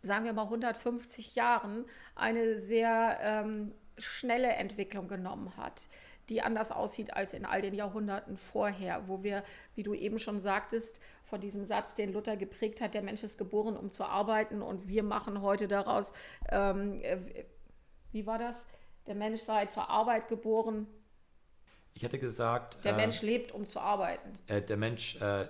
[0.00, 1.84] sagen wir mal 150 Jahren
[2.14, 5.88] eine sehr ähm, schnelle Entwicklung genommen hat,
[6.28, 9.42] die anders aussieht als in all den Jahrhunderten vorher, wo wir,
[9.74, 13.38] wie du eben schon sagtest, von diesem Satz, den Luther geprägt hat, der Mensch ist
[13.38, 16.12] geboren, um zu arbeiten und wir machen heute daraus,
[16.50, 17.44] ähm, äh,
[18.12, 18.66] wie war das?
[19.06, 20.86] Der Mensch sei zur Arbeit geboren.
[21.94, 22.84] Ich hätte gesagt.
[22.84, 24.32] Der äh, Mensch lebt, um zu arbeiten.
[24.46, 25.48] Äh, der Mensch, äh,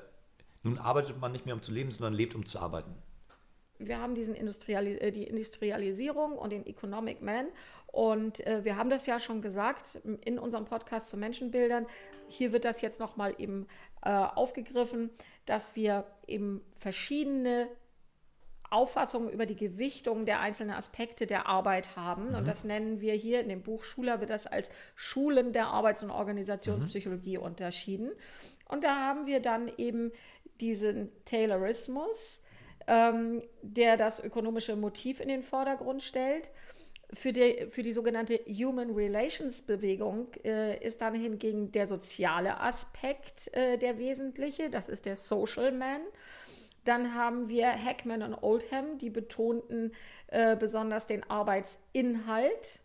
[0.62, 2.94] nun arbeitet man nicht mehr, um zu leben, sondern lebt, um zu arbeiten
[3.78, 7.46] wir haben diesen Industriali äh, die Industrialisierung und den Economic Man.
[7.98, 11.84] Und äh, wir haben das ja schon gesagt in unserem Podcast zu Menschenbildern.
[12.28, 13.66] Hier wird das jetzt nochmal eben
[14.04, 15.10] äh, aufgegriffen,
[15.46, 17.66] dass wir eben verschiedene
[18.70, 22.28] Auffassungen über die Gewichtung der einzelnen Aspekte der Arbeit haben.
[22.28, 22.34] Mhm.
[22.36, 26.04] Und das nennen wir hier in dem Buch Schuler, wird das als Schulen der Arbeits-
[26.04, 27.42] und Organisationspsychologie mhm.
[27.42, 28.12] unterschieden.
[28.68, 30.12] Und da haben wir dann eben
[30.60, 32.42] diesen Taylorismus,
[32.86, 36.52] ähm, der das ökonomische Motiv in den Vordergrund stellt.
[37.14, 43.54] Für die, für die sogenannte Human Relations Bewegung äh, ist dann hingegen der soziale Aspekt
[43.54, 46.02] äh, der wesentliche, das ist der Social Man.
[46.84, 49.92] Dann haben wir Hackman und Oldham, die betonten
[50.28, 52.80] äh, besonders den Arbeitsinhalt.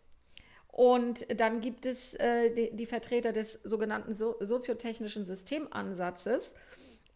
[0.68, 6.54] Und dann gibt es äh, die, die, Vertreter des sogenannten so soziotechnischen Systemansatzes,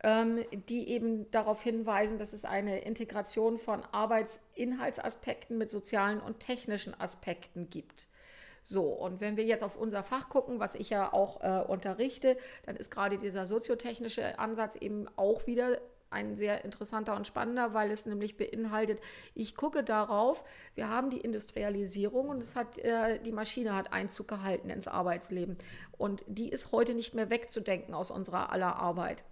[0.02, 6.98] ähm, die eben darauf hinweisen, dass es eine Integration von Arbeitsinhaltsaspekten mit sozialen und technischen
[6.98, 8.06] Aspekten gibt.
[8.62, 12.36] So, und wenn wir jetzt auf unser Fach gucken, was ich ja auch äh, unterrichte,
[12.66, 15.80] dann ist gerade dieser soziotechnische Ansatz eben auch wieder
[16.10, 19.00] ein sehr interessanter und spannender, weil es nämlich beinhaltet,
[19.34, 24.28] ich gucke darauf, wir haben die Industrialisierung und es hat, äh, die Maschine hat Einzug
[24.28, 25.58] gehalten ins Arbeitsleben.
[25.96, 29.24] Und die ist heute nicht mehr wegzudenken aus unserer aller Arbeit.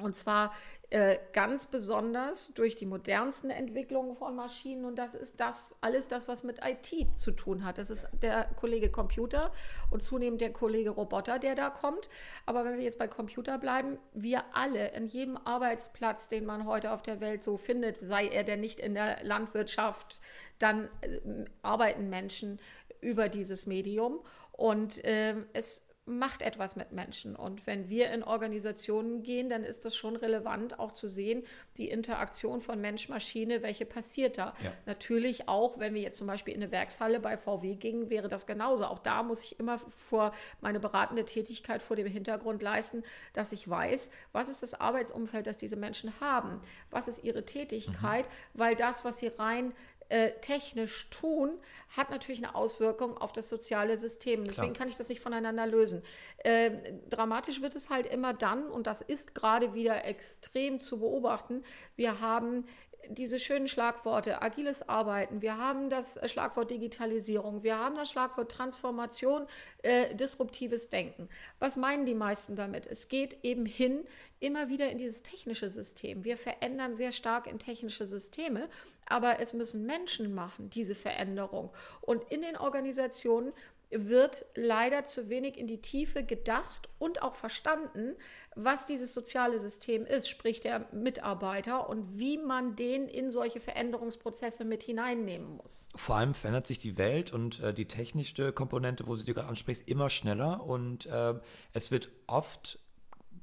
[0.00, 0.52] Und zwar
[0.90, 4.84] äh, ganz besonders durch die modernsten Entwicklungen von Maschinen.
[4.84, 7.78] Und das ist das alles das, was mit IT zu tun hat.
[7.78, 9.50] Das ist der Kollege Computer
[9.90, 12.08] und zunehmend der Kollege Roboter, der da kommt.
[12.46, 16.92] Aber wenn wir jetzt bei Computer bleiben, wir alle in jedem Arbeitsplatz, den man heute
[16.92, 20.20] auf der Welt so findet, sei er denn nicht in der Landwirtschaft,
[20.60, 21.18] dann äh,
[21.62, 22.60] arbeiten Menschen
[23.00, 24.20] über dieses Medium.
[24.52, 27.36] Und äh, es macht etwas mit Menschen.
[27.36, 31.44] Und wenn wir in Organisationen gehen, dann ist das schon relevant, auch zu sehen,
[31.76, 34.54] die Interaktion von Mensch-Maschine, welche passiert da.
[34.62, 34.72] Ja.
[34.86, 38.46] Natürlich auch, wenn wir jetzt zum Beispiel in eine Werkshalle bei VW gingen, wäre das
[38.46, 38.86] genauso.
[38.86, 43.02] Auch da muss ich immer vor meine beratende Tätigkeit vor dem Hintergrund leisten,
[43.34, 48.24] dass ich weiß, was ist das Arbeitsumfeld, das diese Menschen haben, was ist ihre Tätigkeit,
[48.24, 48.30] mhm.
[48.54, 49.72] weil das, was sie rein
[50.08, 51.58] äh, technisch tun,
[51.96, 54.44] hat natürlich eine Auswirkung auf das soziale System.
[54.44, 54.78] Deswegen Klar.
[54.78, 56.02] kann ich das nicht voneinander lösen.
[56.38, 56.70] Äh,
[57.10, 61.62] dramatisch wird es halt immer dann, und das ist gerade wieder extrem zu beobachten,
[61.96, 62.64] wir haben
[63.10, 69.46] diese schönen Schlagworte, agiles Arbeiten, wir haben das Schlagwort Digitalisierung, wir haben das Schlagwort Transformation,
[69.82, 71.28] äh, disruptives Denken.
[71.58, 72.86] Was meinen die meisten damit?
[72.86, 74.04] Es geht eben hin
[74.40, 76.24] immer wieder in dieses technische System.
[76.24, 78.68] Wir verändern sehr stark in technische Systeme,
[79.06, 81.70] aber es müssen Menschen machen, diese Veränderung.
[82.00, 83.52] Und in den Organisationen
[83.90, 88.16] wird leider zu wenig in die Tiefe gedacht und auch verstanden,
[88.54, 94.64] was dieses soziale System ist, sprich der Mitarbeiter und wie man den in solche Veränderungsprozesse
[94.64, 95.88] mit hineinnehmen muss.
[95.94, 99.88] Vor allem verändert sich die Welt und äh, die technische Komponente, wo sie gerade ansprichst,
[99.88, 101.34] immer schneller und äh,
[101.72, 102.78] es wird oft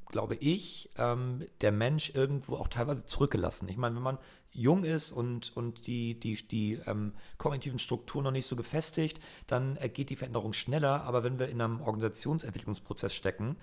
[0.07, 3.67] glaube ich, ähm, der Mensch irgendwo auch teilweise zurückgelassen.
[3.69, 4.17] Ich meine, wenn man
[4.51, 9.77] jung ist und, und die, die, die ähm, kognitiven Strukturen noch nicht so gefestigt, dann
[9.93, 11.03] geht die Veränderung schneller.
[11.03, 13.57] Aber wenn wir in einem Organisationsentwicklungsprozess stecken,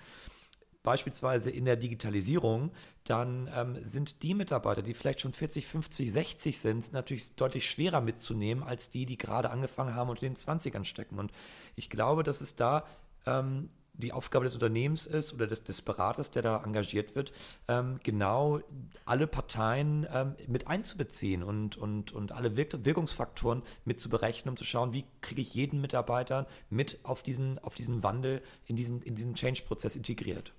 [0.83, 2.71] beispielsweise in der Digitalisierung,
[3.05, 8.01] dann ähm, sind die Mitarbeiter, die vielleicht schon 40, 50, 60 sind, natürlich deutlich schwerer
[8.01, 11.19] mitzunehmen als die, die gerade angefangen haben und in den 20ern stecken.
[11.19, 11.31] Und
[11.75, 12.85] ich glaube, dass es da
[13.25, 17.31] ähm, die Aufgabe des Unternehmens ist oder des, des Beraters, der da engagiert wird,
[17.67, 18.59] ähm, genau
[19.05, 24.57] alle Parteien ähm, mit einzubeziehen und, und, und alle Wirk Wirkungsfaktoren mit zu berechnen, um
[24.57, 29.01] zu schauen, wie kriege ich jeden Mitarbeiter mit auf diesen, auf diesen Wandel, in diesen,
[29.03, 30.53] in diesen Change-Prozess integriert.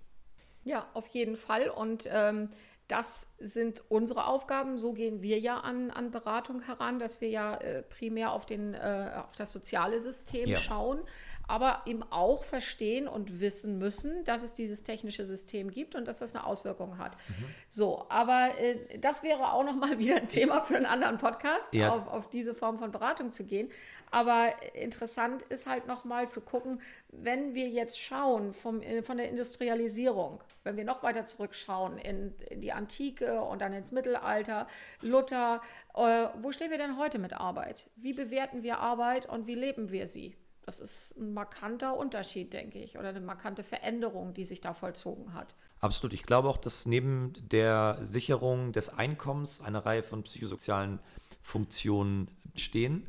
[0.62, 1.68] Ja, auf jeden Fall.
[1.68, 2.50] Und ähm,
[2.88, 4.76] das sind unsere Aufgaben.
[4.76, 8.74] So gehen wir ja an, an Beratung heran, dass wir ja äh, primär auf, den,
[8.74, 10.58] äh, auf das soziale System ja.
[10.58, 11.00] schauen.
[11.46, 16.18] Aber eben auch verstehen und wissen müssen, dass es dieses technische System gibt und dass
[16.18, 17.16] das eine Auswirkung hat.
[17.28, 17.44] Mhm.
[17.68, 21.94] So, aber äh, das wäre auch nochmal wieder ein Thema für einen anderen Podcast, ja.
[21.94, 23.70] auf, auf diese Form von Beratung zu gehen.
[24.10, 29.28] Aber interessant ist halt nochmal zu gucken, wenn wir jetzt schauen vom, äh, von der
[29.28, 34.66] Industrialisierung, wenn wir noch weiter zurückschauen in, in die Antike und dann ins Mittelalter,
[35.02, 35.60] Luther,
[35.94, 37.90] äh, wo stehen wir denn heute mit Arbeit?
[37.96, 40.36] Wie bewerten wir Arbeit und wie leben wir sie?
[40.64, 45.34] Das ist ein markanter Unterschied, denke ich, oder eine markante Veränderung, die sich da vollzogen
[45.34, 45.54] hat.
[45.80, 46.14] Absolut.
[46.14, 51.00] Ich glaube auch, dass neben der Sicherung des Einkommens eine Reihe von psychosozialen
[51.42, 53.06] Funktionen stehen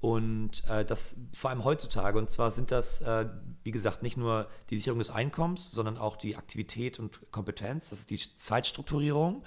[0.00, 2.18] und äh, das vor allem heutzutage.
[2.18, 3.26] Und zwar sind das, äh,
[3.64, 7.90] wie gesagt, nicht nur die Sicherung des Einkommens, sondern auch die Aktivität und Kompetenz.
[7.90, 9.42] Das ist die Zeitstrukturierung.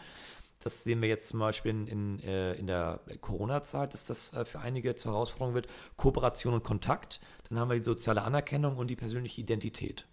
[0.62, 4.43] Das sehen wir jetzt zum Beispiel in, in, äh, in der Corona-Zeit, dass das äh,
[4.43, 5.68] für einige zur Herausforderung wird.
[5.95, 7.22] Kooperation und Kontakt.
[7.47, 10.05] Dann haben wir die soziale Anerkennung und die persönliche Identität.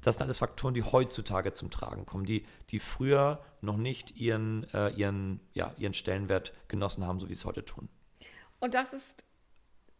[0.00, 4.64] Das sind alles Faktoren, die heutzutage zum Tragen kommen, die, die früher noch nicht ihren,
[4.72, 7.88] äh, ihren, ja, ihren Stellenwert genossen haben, so wie sie es heute tun.
[8.60, 9.24] Und das ist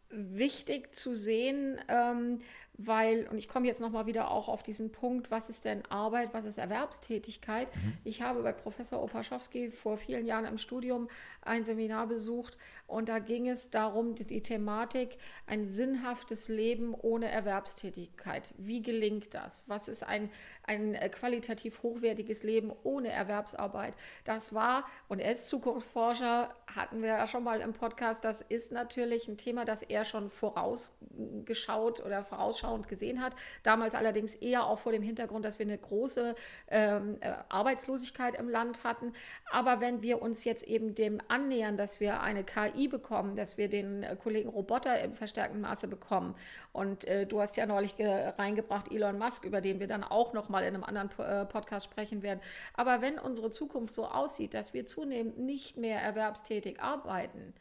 [0.09, 2.41] wichtig zu sehen, ähm,
[2.77, 6.35] weil, und ich komme jetzt nochmal wieder auch auf diesen Punkt, was ist denn Arbeit,
[6.35, 7.75] was ist Erwerbstätigkeit?
[7.75, 7.99] Mhm.
[8.03, 11.09] Ich habe bei Professor Opaschowski vor vielen Jahren im Studium
[11.43, 12.59] ein Seminar besucht
[12.89, 18.53] und da ging es darum, die, die Thematik, ein sinnhaftes Leben ohne Erwerbstätigkeit.
[18.59, 19.69] Wie gelingt das?
[19.69, 20.31] Was ist ein,
[20.65, 23.95] ein qualitativ hochwertiges Leben ohne Erwerbsarbeit?
[24.25, 28.73] Das war, und er ist Zukunftsforscher, hatten wir ja schon mal im Podcast, das ist
[28.73, 33.35] natürlich ein Thema, das er schon vorausgeschaut oder vorausschauend vorausschauend gesehen hat.
[33.63, 36.35] Damals allerdings eher auch vor dem Hintergrund, dass wir eine große
[36.69, 39.13] ähm, äh, Arbeitslosigkeit im Land hatten.
[39.51, 43.69] Aber wenn wir uns jetzt eben dem annähern, dass wir eine KI bekommen, dass wir
[43.69, 46.35] den äh, Kollegen Roboter im verstärkten Maße bekommen.
[46.73, 50.49] Und äh, du hast ja neulich reingebracht Elon Musk, über den wir dann auch noch
[50.49, 52.41] mal in einem anderen äh, Podcast sprechen werden.
[52.75, 57.55] Aber wenn unsere Zukunft so aussieht, dass wir zunehmend nicht mehr erwerbstätig arbeiten,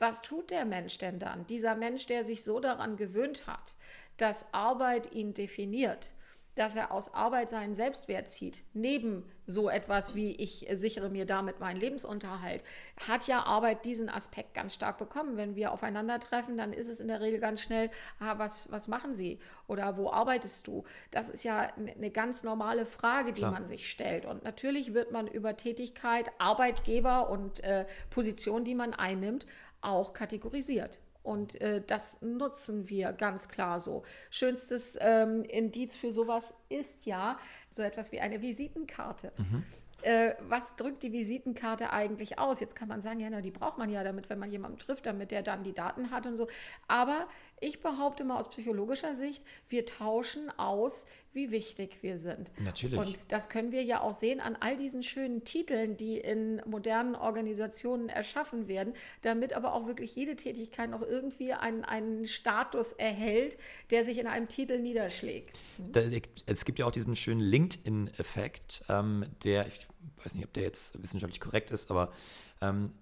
[0.00, 1.46] was tut der Mensch denn dann?
[1.46, 3.76] Dieser Mensch, der sich so daran gewöhnt hat,
[4.20, 6.12] dass Arbeit ihn definiert,
[6.56, 11.60] dass er aus Arbeit seinen Selbstwert zieht, neben so etwas wie ich sichere mir damit
[11.60, 12.62] meinen Lebensunterhalt,
[13.08, 15.36] hat ja Arbeit diesen Aspekt ganz stark bekommen.
[15.36, 19.14] Wenn wir aufeinandertreffen, dann ist es in der Regel ganz schnell, ah, was, was machen
[19.14, 20.84] Sie oder wo arbeitest du?
[21.10, 23.52] Das ist ja eine ganz normale Frage, die Klar.
[23.52, 24.26] man sich stellt.
[24.26, 29.46] Und natürlich wird man über Tätigkeit, Arbeitgeber und äh, Position, die man einnimmt,
[29.80, 30.98] auch kategorisiert.
[31.22, 34.02] Und äh, das nutzen wir ganz klar so.
[34.30, 37.38] Schönstes ähm, Indiz für sowas ist ja
[37.72, 39.32] so etwas wie eine Visitenkarte.
[39.36, 39.64] Mhm.
[40.02, 42.60] Äh, was drückt die Visitenkarte eigentlich aus?
[42.60, 45.06] Jetzt kann man sagen, ja, na, die braucht man ja damit, wenn man jemanden trifft,
[45.06, 46.48] damit der dann die Daten hat und so.
[46.88, 47.26] Aber
[47.60, 52.50] ich behaupte mal aus psychologischer Sicht, wir tauschen aus, wie wichtig wir sind.
[52.58, 52.98] Natürlich.
[52.98, 57.14] Und das können wir ja auch sehen an all diesen schönen Titeln, die in modernen
[57.14, 63.58] Organisationen erschaffen werden, damit aber auch wirklich jede Tätigkeit noch irgendwie einen, einen Status erhält,
[63.90, 65.58] der sich in einem Titel niederschlägt.
[66.46, 69.86] es gibt ja auch diesen schönen LinkedIn-Effekt, ähm, der, ich
[70.22, 72.12] weiß nicht, ob der jetzt wissenschaftlich korrekt ist, aber
[72.60, 72.92] ähm,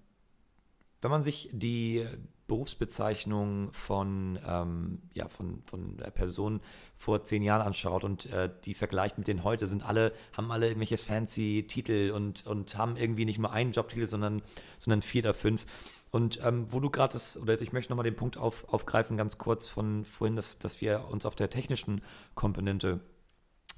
[1.01, 2.07] wenn man sich die
[2.49, 6.61] Berufsbezeichnung von, ähm, ja, von, von Personen
[6.97, 10.67] vor zehn Jahren anschaut und äh, die vergleicht mit denen heute, sind alle, haben alle
[10.67, 14.43] irgendwelche fancy Titel und, und haben irgendwie nicht nur einen Jobtitel, sondern,
[14.79, 15.67] sondern vier oder fünf.
[16.11, 19.37] Und ähm, wo du gerade das, oder ich möchte nochmal den Punkt auf, aufgreifen, ganz
[19.37, 22.01] kurz von vorhin, dass, dass wir uns auf der technischen
[22.35, 23.01] Komponente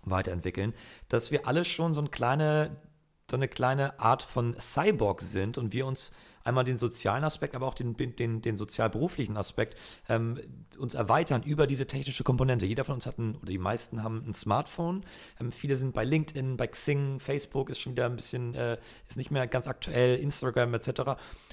[0.04, 0.74] weiterentwickeln,
[1.08, 2.76] dass wir alle schon so eine kleine,
[3.30, 6.12] so eine kleine Art von Cyborg sind und wir uns
[6.44, 9.76] einmal den sozialen Aspekt, aber auch den, den, den sozialberuflichen Aspekt
[10.08, 10.40] ähm,
[10.78, 12.66] uns erweitern über diese technische Komponente.
[12.66, 15.04] Jeder von uns hat ein, oder die meisten haben ein Smartphone.
[15.38, 18.78] Ähm, viele sind bei LinkedIn, bei Xing, Facebook ist schon wieder ein bisschen, äh,
[19.08, 21.02] ist nicht mehr ganz aktuell, Instagram etc.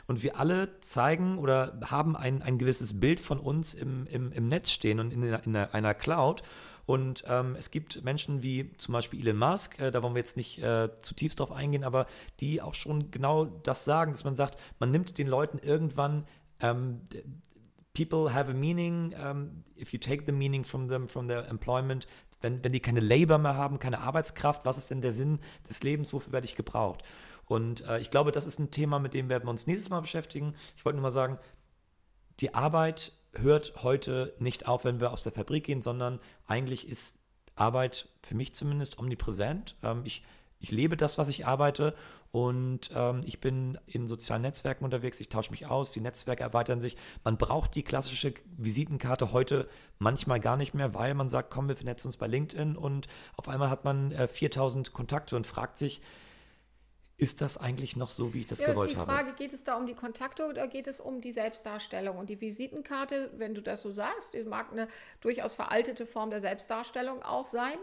[0.07, 4.47] Und wir alle zeigen oder haben ein, ein gewisses Bild von uns im, im, im
[4.47, 6.43] Netz stehen und in, in einer Cloud.
[6.87, 10.37] Und ähm, es gibt Menschen wie zum Beispiel Elon Musk, äh, da wollen wir jetzt
[10.37, 12.07] nicht äh, zutiefst drauf eingehen, aber
[12.39, 16.25] die auch schon genau das sagen, dass man sagt, man nimmt den Leuten irgendwann
[16.61, 17.01] ähm,
[17.93, 19.13] People have a meaning.
[19.15, 22.07] Um, if you take the meaning from them, from their employment,
[22.41, 25.83] wenn, wenn die keine Labor mehr haben, keine Arbeitskraft, was ist denn der Sinn des
[25.83, 26.13] Lebens?
[26.13, 27.03] Wofür werde ich gebraucht?
[27.47, 30.01] Und äh, ich glaube, das ist ein Thema, mit dem werden wir uns nächstes Mal
[30.01, 30.53] beschäftigen.
[30.77, 31.39] Ich wollte nur mal sagen,
[32.39, 37.19] die Arbeit hört heute nicht auf, wenn wir aus der Fabrik gehen, sondern eigentlich ist
[37.55, 39.75] Arbeit für mich zumindest omnipräsent.
[39.83, 40.23] Ähm, ich
[40.59, 41.93] ich lebe das, was ich arbeite
[42.31, 46.81] und ähm, ich bin in sozialen Netzwerken unterwegs, ich tausche mich aus, die Netzwerke erweitern
[46.81, 46.97] sich.
[47.23, 49.67] Man braucht die klassische Visitenkarte heute
[49.99, 53.49] manchmal gar nicht mehr, weil man sagt, komm, wir vernetzen uns bei LinkedIn und auf
[53.49, 56.01] einmal hat man äh, 4000 Kontakte und fragt sich,
[57.17, 59.01] ist das eigentlich noch so, wie ich das ja, gewollt habe?
[59.01, 59.37] ist die Frage, habe?
[59.37, 62.17] geht es da um die Kontakte oder geht es um die Selbstdarstellung?
[62.17, 64.87] Und die Visitenkarte, wenn du das so sagst, mag eine
[65.21, 67.77] durchaus veraltete Form der Selbstdarstellung auch sein.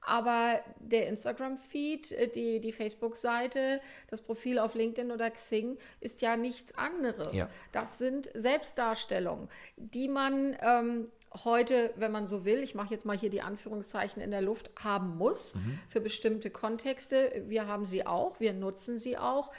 [0.00, 6.36] Aber der Instagram-Feed, äh, die, die Facebook-Seite, das Profil auf LinkedIn oder Xing ist ja
[6.36, 7.36] nichts anderes.
[7.36, 7.48] Ja.
[7.72, 11.10] Das sind Selbstdarstellungen, die man ähm,
[11.44, 14.70] heute, wenn man so will, ich mache jetzt mal hier die Anführungszeichen in der Luft,
[14.82, 15.78] haben muss mhm.
[15.88, 17.44] für bestimmte Kontexte.
[17.46, 19.52] Wir haben sie auch, wir nutzen sie auch.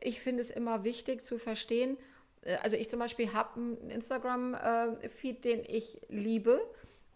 [0.00, 1.96] Ich finde es immer wichtig zu verstehen,
[2.42, 6.60] äh, also ich zum Beispiel habe einen Instagram-Feed, den ich liebe.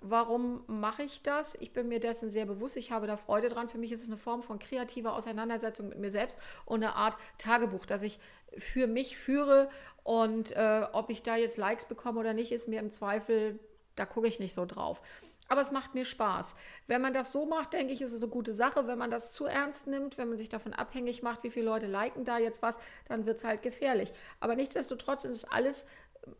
[0.04, 1.56] Warum mache ich das?
[1.60, 2.76] Ich bin mir dessen sehr bewusst.
[2.76, 3.68] Ich habe da Freude dran.
[3.68, 7.16] Für mich ist es eine Form von kreativer Auseinandersetzung mit mir selbst und eine Art
[7.38, 8.18] Tagebuch, das ich
[8.58, 9.70] für mich führe.
[10.02, 13.60] Und äh, ob ich da jetzt Likes bekomme oder nicht, ist mir im Zweifel
[13.96, 15.02] da gucke ich nicht so drauf.
[15.48, 16.54] Aber es macht mir Spaß.
[16.86, 18.86] Wenn man das so macht, denke ich, ist es eine gute Sache.
[18.86, 21.86] Wenn man das zu ernst nimmt, wenn man sich davon abhängig macht, wie viele Leute
[21.86, 24.12] liken da jetzt was, dann wird es halt gefährlich.
[24.40, 25.84] Aber nichtsdestotrotz ist es alles
[26.26, 26.34] ähm,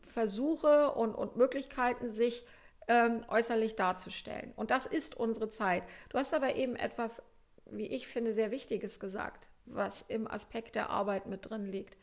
[0.00, 2.44] Versuche und, und Möglichkeiten, sich
[2.88, 4.52] ähm, äußerlich darzustellen.
[4.56, 5.84] Und das ist unsere Zeit.
[6.08, 7.22] Du hast aber eben etwas,
[7.66, 11.96] wie ich finde, sehr Wichtiges gesagt, was im Aspekt der Arbeit mit drin liegt.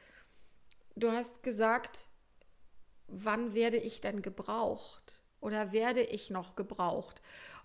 [0.96, 2.08] Du hast gesagt,
[3.08, 7.22] wann werde ich denn gebraucht oder werde ich noch gebraucht?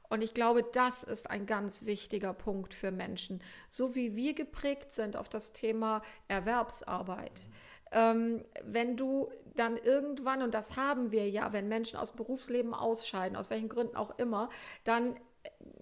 [0.09, 3.41] Und ich glaube, das ist ein ganz wichtiger Punkt für Menschen.
[3.69, 7.47] So wie wir geprägt sind auf das Thema Erwerbsarbeit.
[7.93, 13.37] Ähm, wenn du dann irgendwann, und das haben wir ja, wenn Menschen aus Berufsleben ausscheiden,
[13.37, 14.49] aus welchen Gründen auch immer,
[14.83, 15.15] dann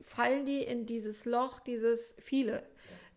[0.03, 2.63] fallen die in dieses Loch, dieses viele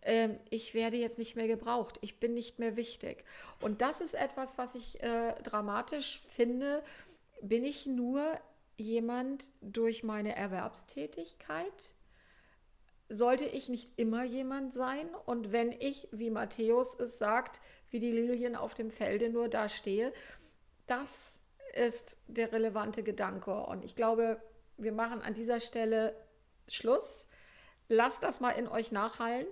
[0.02, 3.24] äh, ich werde jetzt nicht mehr gebraucht, ich bin nicht mehr wichtig.
[3.62, 6.84] Und das ist etwas, was ich äh, dramatisch finde.
[7.41, 8.39] Bin ich nur
[8.78, 11.95] jemand durch meine Erwerbstätigkeit?
[13.10, 15.08] Sollte ich nicht immer jemand sein?
[15.26, 19.68] Und wenn ich, wie Matthäus es sagt, wie die Lilien auf dem Felde nur da
[19.70, 20.14] stehe,
[20.88, 21.39] das
[21.74, 23.54] ist der relevante Gedanke.
[23.54, 24.41] Und ich glaube,
[24.78, 26.16] wir machen an dieser Stelle
[26.68, 27.28] Schluss.
[27.88, 29.47] Lasst das mal in euch nachhallen.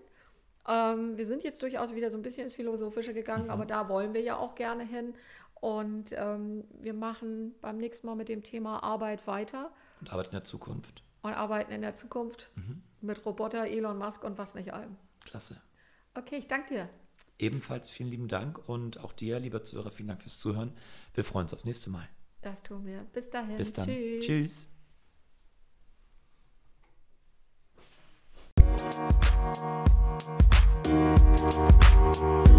[0.69, 3.49] Ähm, wir sind jetzt durchaus wieder so ein bisschen ins Philosophische gegangen, mhm.
[3.49, 5.15] aber da wollen wir ja auch gerne hin.
[5.55, 9.71] Und ähm, wir machen beim nächsten Mal mit dem Thema Arbeit weiter.
[9.99, 11.03] Und arbeiten in der Zukunft.
[11.21, 12.83] Und arbeiten in der Zukunft mhm.
[13.01, 14.95] mit Roboter, Elon Musk und was nicht allem.
[15.25, 15.59] Klasse.
[16.13, 16.89] Okay, ich danke dir.
[17.39, 20.73] Ebenfalls vielen lieben Dank und auch dir, lieber Zuhörer, vielen Dank fürs Zuhören.
[21.13, 22.07] Wir freuen uns aufs nächste Mal.
[22.41, 23.05] Das tun wir.
[23.13, 23.57] Bis dahin.
[23.57, 23.85] Bis dann.
[23.85, 24.25] Tschüss.
[24.25, 24.67] Tschüss.
[31.49, 32.49] フフフフ。